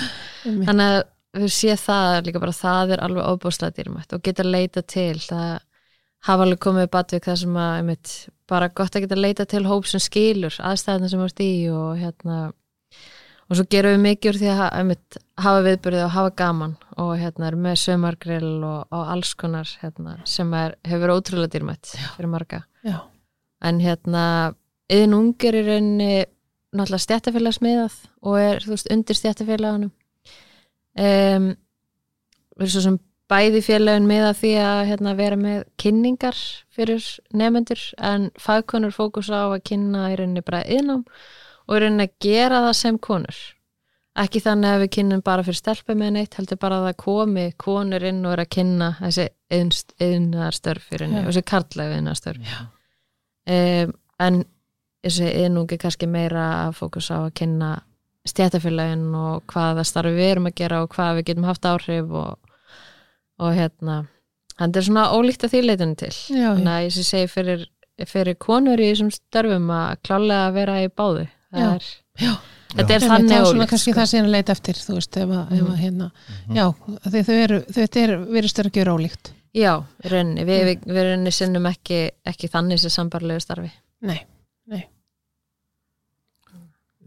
Þannig 0.48 0.84
að 0.86 0.98
við 1.38 1.52
sé 1.52 1.76
það 1.78 2.14
líka 2.26 2.42
bara 2.42 2.56
það 2.56 2.94
er 2.94 3.02
alveg 3.04 3.28
óbúslega 3.28 3.76
dýrmætt 3.76 4.14
og 4.16 4.22
geta 4.24 4.46
leita 4.46 4.82
til 4.88 5.18
það 5.20 5.58
hafa 6.28 6.46
alveg 6.46 6.62
komið 6.64 6.90
batvik 6.94 7.28
það 7.28 7.40
sem 7.42 7.58
að 7.60 7.74
einmitt, 7.82 8.14
bara 8.48 8.70
gott 8.72 8.96
að 8.96 9.04
geta 9.04 9.18
leita 9.18 9.46
til 9.48 9.64
hóp 9.68 9.86
sem 9.88 10.02
skilur 10.02 10.56
aðstæðina 10.64 11.10
sem 11.10 11.22
vart 11.22 11.42
í 11.44 11.52
og 11.72 11.98
hérna 12.00 12.38
og 13.48 13.56
svo 13.56 13.64
gerum 13.72 13.96
við 13.96 14.04
mikið 14.04 14.30
úr 14.30 14.38
því 14.40 14.48
að 14.52 14.62
einmitt, 14.78 15.18
hafa 15.40 15.60
viðbyrði 15.64 16.00
og 16.04 16.14
hafa 16.14 16.32
gaman 16.42 16.74
og 17.00 17.12
hérna 17.20 17.48
er 17.48 17.58
með 17.60 17.78
sömargrill 17.82 18.56
og, 18.68 18.80
og 18.92 19.12
alls 19.14 19.34
konar 19.38 19.70
hérna, 19.82 20.18
sem 20.28 20.50
er, 20.56 20.76
hefur 20.88 21.14
ótrúlega 21.14 21.54
dýrmætt 21.54 21.94
fyrir 22.16 22.32
marga. 22.32 22.64
Já, 22.84 22.98
en 23.64 23.80
hérna 23.82 24.24
yðin 24.92 25.16
ungir 25.16 25.56
í 25.56 25.64
rauninni 25.64 26.12
náttúrulega 26.76 27.04
stjættafélagsmiðað 27.06 27.96
og 28.28 28.40
er 28.40 28.64
þú 28.64 28.74
veist 28.74 28.92
undir 28.92 29.16
stjættafélagunum 29.16 29.92
um, 29.92 31.48
við 32.58 32.64
erum 32.64 32.72
svo 32.74 32.84
sem 32.84 32.98
bæði 33.28 33.60
félagin 33.64 34.08
miða 34.08 34.32
því 34.36 34.54
að 34.62 34.80
hérna, 34.92 35.14
vera 35.18 35.36
með 35.40 35.60
kynningar 35.80 36.38
fyrir 36.74 37.04
nefnendur 37.36 37.82
en 37.98 38.30
fagkonur 38.40 38.94
fókus 38.94 39.28
á 39.28 39.52
að 39.52 39.62
kynna 39.68 40.08
í 40.12 40.18
rauninni 40.18 40.44
bara 40.46 40.64
yðnám 40.64 41.04
og 41.68 41.76
í 41.76 41.82
rauninni 41.82 42.08
að 42.08 42.16
gera 42.24 42.64
það 42.66 42.76
sem 42.80 42.98
konur 42.98 43.40
ekki 44.18 44.42
þannig 44.42 44.74
að 44.74 44.82
við 44.82 44.92
kynnum 44.96 45.24
bara 45.24 45.44
fyrir 45.46 45.60
stelpu 45.60 45.94
með 45.98 46.14
neitt, 46.16 46.36
heldur 46.38 46.58
bara 46.60 46.80
að 46.80 46.88
það 46.88 46.96
komi 47.04 47.46
konur 47.60 48.06
inn 48.08 48.24
og 48.26 48.34
er 48.34 48.42
að 48.42 48.52
kynna 48.56 48.90
þessi 48.98 49.28
í 50.92 51.00
rauninni 51.00 51.20
Já. 51.20 51.26
og 51.26 51.30
þessi 51.30 51.44
karlægu 51.52 51.98
yðnaðarstörf 51.98 52.48
Já. 52.48 52.58
um, 53.54 53.92
en 54.26 54.40
þessi 55.04 55.30
yðnungi 55.44 55.78
kannski 55.80 56.08
meira 56.10 56.48
að 56.64 56.74
fókus 56.80 57.12
á 57.14 57.18
að 57.20 57.34
kynna 57.38 57.70
stjætafélagin 58.28 59.06
og 59.16 59.46
hvaða 59.52 59.84
starfi 59.86 60.16
við 60.16 60.32
erum 60.32 60.50
að 60.50 60.58
gera 60.58 60.82
og 60.84 60.92
hvað 60.92 61.18
við 61.18 61.28
getum 61.30 61.48
haft 61.48 61.68
áhrif 61.68 62.10
og, 62.10 62.47
og 63.38 63.54
hérna 63.56 63.96
hann 64.58 64.74
er 64.74 64.82
svona 64.86 65.06
ólíkt 65.14 65.44
að 65.46 65.52
því 65.54 65.60
leitinu 65.68 65.94
til 66.00 66.10
já, 66.10 66.52
þannig 66.54 66.66
já. 66.66 66.76
að 66.76 66.84
ég 66.88 66.94
sé 66.98 67.04
segi 67.06 67.28
fyrir, 67.32 67.64
fyrir 68.10 68.34
konur 68.42 68.80
í 68.82 68.88
þessum 68.92 69.10
störfum 69.14 69.68
að 69.70 69.96
klálega 70.06 70.52
vera 70.56 70.78
í 70.84 70.88
báðu 70.90 71.26
Það 71.48 71.62
Já. 71.62 71.68
er, 71.74 71.84
Já. 72.20 72.32
þetta 72.74 72.82
er 72.82 72.94
Einmitt, 72.98 73.08
þannig 73.08 73.30
það 73.30 73.38
er 73.38 73.44
svona 73.46 73.58
ólíkt 73.62 73.70
kannski 73.72 73.92
sko. 73.92 73.98
það 74.00 74.08
sem 74.10 74.26
að 74.26 74.32
leita 74.34 74.52
eftir 74.52 74.74
þú 74.84 74.94
veist, 74.98 75.16
ef 75.16 75.28
að, 75.32 75.44
ef 75.46 75.62
að 75.62 75.68
Mhm. 75.68 75.78
hérna 75.82 76.10
já, 76.58 76.66
af 76.68 77.12
því 77.14 77.22
þau 77.28 77.36
eru, 77.44 77.60
þau 77.72 78.02
eru 78.02 78.18
virðist 78.34 78.56
vera 78.58 78.68
að 78.68 78.76
gera 78.78 78.92
ólíkt 78.98 79.30
já, 79.54 79.72
í 80.04 80.08
rauninni, 80.12 80.44
við, 80.44 80.60
við, 80.68 80.82
við 80.92 81.02
rauninni 81.08 81.32
sinnum 81.32 81.66
ekki, 81.70 82.00
ekki 82.26 82.50
þannig 82.52 82.78
sem 82.82 82.90
sambarlegu 82.90 83.40
starfi 83.40 83.70
Nei, 84.02 84.20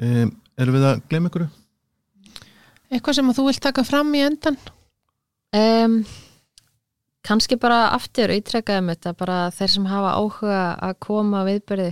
um, 0.01 0.31
erum 0.57 0.75
við 0.77 0.85
að 0.89 1.01
gleyma 1.11 1.29
ykkur? 1.31 1.45
eitthvað 2.91 3.15
sem 3.19 3.29
að 3.31 3.37
þú 3.39 3.45
vilt 3.47 3.61
taka 3.63 3.83
fram 3.87 4.09
í 4.17 4.23
endan 4.25 4.57
um, 5.57 5.97
kannski 7.27 7.57
bara 7.61 7.91
aftur 7.95 8.33
ítrekkaðum 8.33 8.93
þetta 8.93 9.15
bara 9.19 9.41
þeir 9.55 9.75
sem 9.75 9.89
hafa 9.89 10.15
áhuga 10.19 10.63
að 10.89 10.95
koma 11.07 11.43
viðbyrði 11.47 11.91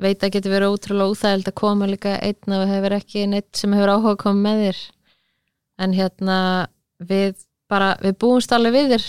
veit 0.00 0.24
að 0.24 0.34
getur 0.36 0.54
verið 0.54 0.74
ótrúlega 0.74 1.12
úþægild 1.12 1.48
að 1.50 1.56
koma 1.60 1.88
líka 1.88 2.16
einn 2.24 2.56
og 2.56 2.68
hefur 2.70 2.96
ekki 2.96 3.26
neitt 3.28 3.50
sem 3.58 3.72
hefur 3.76 3.94
áhuga 3.94 4.14
að 4.14 4.22
koma 4.22 4.44
með 4.46 4.62
þér. 4.64 4.80
En 5.80 5.96
hérna 5.96 6.38
við 7.10 7.42
bara, 7.70 7.94
við 8.02 8.16
búumst 8.20 8.52
alveg 8.56 8.76
við 8.76 8.94
þér. 8.94 9.08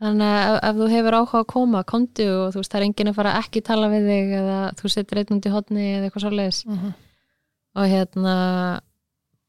Þannig 0.00 0.30
að 0.32 0.50
ef, 0.50 0.58
ef 0.68 0.78
þú 0.78 0.90
hefur 0.94 1.18
áhuga 1.18 1.42
að 1.42 1.48
koma 1.52 1.82
komdu 1.88 2.28
og 2.36 2.54
þú 2.54 2.62
veist 2.62 2.72
það 2.72 2.80
er 2.80 2.86
enginn 2.86 3.10
að 3.10 3.18
fara 3.18 3.36
ekki 3.40 3.64
tala 3.66 3.90
við 3.92 4.08
þig 4.10 4.34
eða 4.40 4.60
þú 4.78 4.92
setur 4.94 5.22
einn 5.22 5.42
í 5.42 5.54
hotni 5.54 5.88
eða 5.90 6.08
eitthvað 6.08 6.26
svoleiðis. 6.26 6.60
Og 7.78 7.90
hérna 7.90 8.36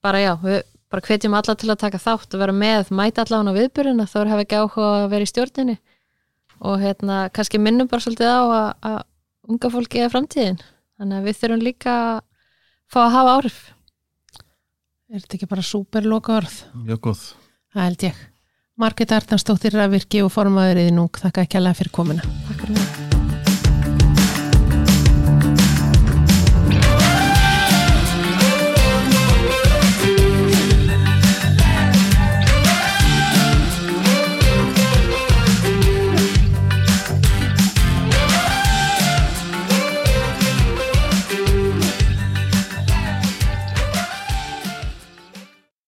bara 0.01 0.19
já, 0.21 0.33
við 0.41 0.59
bara 0.91 1.05
hvetjum 1.07 1.35
alla 1.37 1.55
til 1.55 1.71
að 1.71 1.81
taka 1.85 2.01
þátt 2.01 2.35
og 2.35 2.43
vera 2.43 2.55
með, 2.55 2.91
mæta 2.95 3.25
alla 3.25 3.41
á 3.47 3.57
viðbyrjuna 3.57 4.07
þá 4.11 4.17
er 4.21 4.31
hafa 4.33 4.45
ekki 4.45 4.61
áhuga 4.61 4.87
að 5.01 5.09
vera 5.15 5.27
í 5.27 5.31
stjórninni 5.31 5.77
og 6.61 6.81
hérna 6.83 7.21
kannski 7.33 7.61
minnum 7.61 7.89
bara 7.91 8.03
svolítið 8.05 8.31
á 8.31 8.41
að, 8.43 8.71
að 8.91 8.99
unga 9.51 9.71
fólki 9.73 10.03
er 10.03 10.11
framtíðin 10.13 10.59
þannig 10.61 11.17
að 11.17 11.29
við 11.29 11.39
þurfum 11.41 11.63
líka 11.65 11.95
að 12.01 12.17
fá 12.91 12.99
að 13.05 13.13
hafa 13.17 13.37
áhrif 13.39 13.61
Er 15.11 15.19
þetta 15.19 15.35
ekki 15.35 15.47
bara 15.51 15.63
súper 15.67 16.05
loka 16.07 16.37
orð? 16.37 16.53
Mjög 16.87 17.01
góð 17.09 17.23
Það 17.71 17.87
held 17.87 18.05
ég. 18.07 18.23
Margit 18.79 19.13
Arnarsdóttir 19.15 19.75
Rafvirki 19.75 20.23
og 20.23 20.31
formaður 20.33 20.83
í 20.85 20.89
nung, 20.95 21.11
þakka 21.11 21.45
ekki 21.45 21.59
alveg 21.59 21.79
fyrir 21.81 21.95
komuna. 21.99 22.33
Takk 22.47 22.65
fyrir 22.65 22.77
mig 22.79 23.00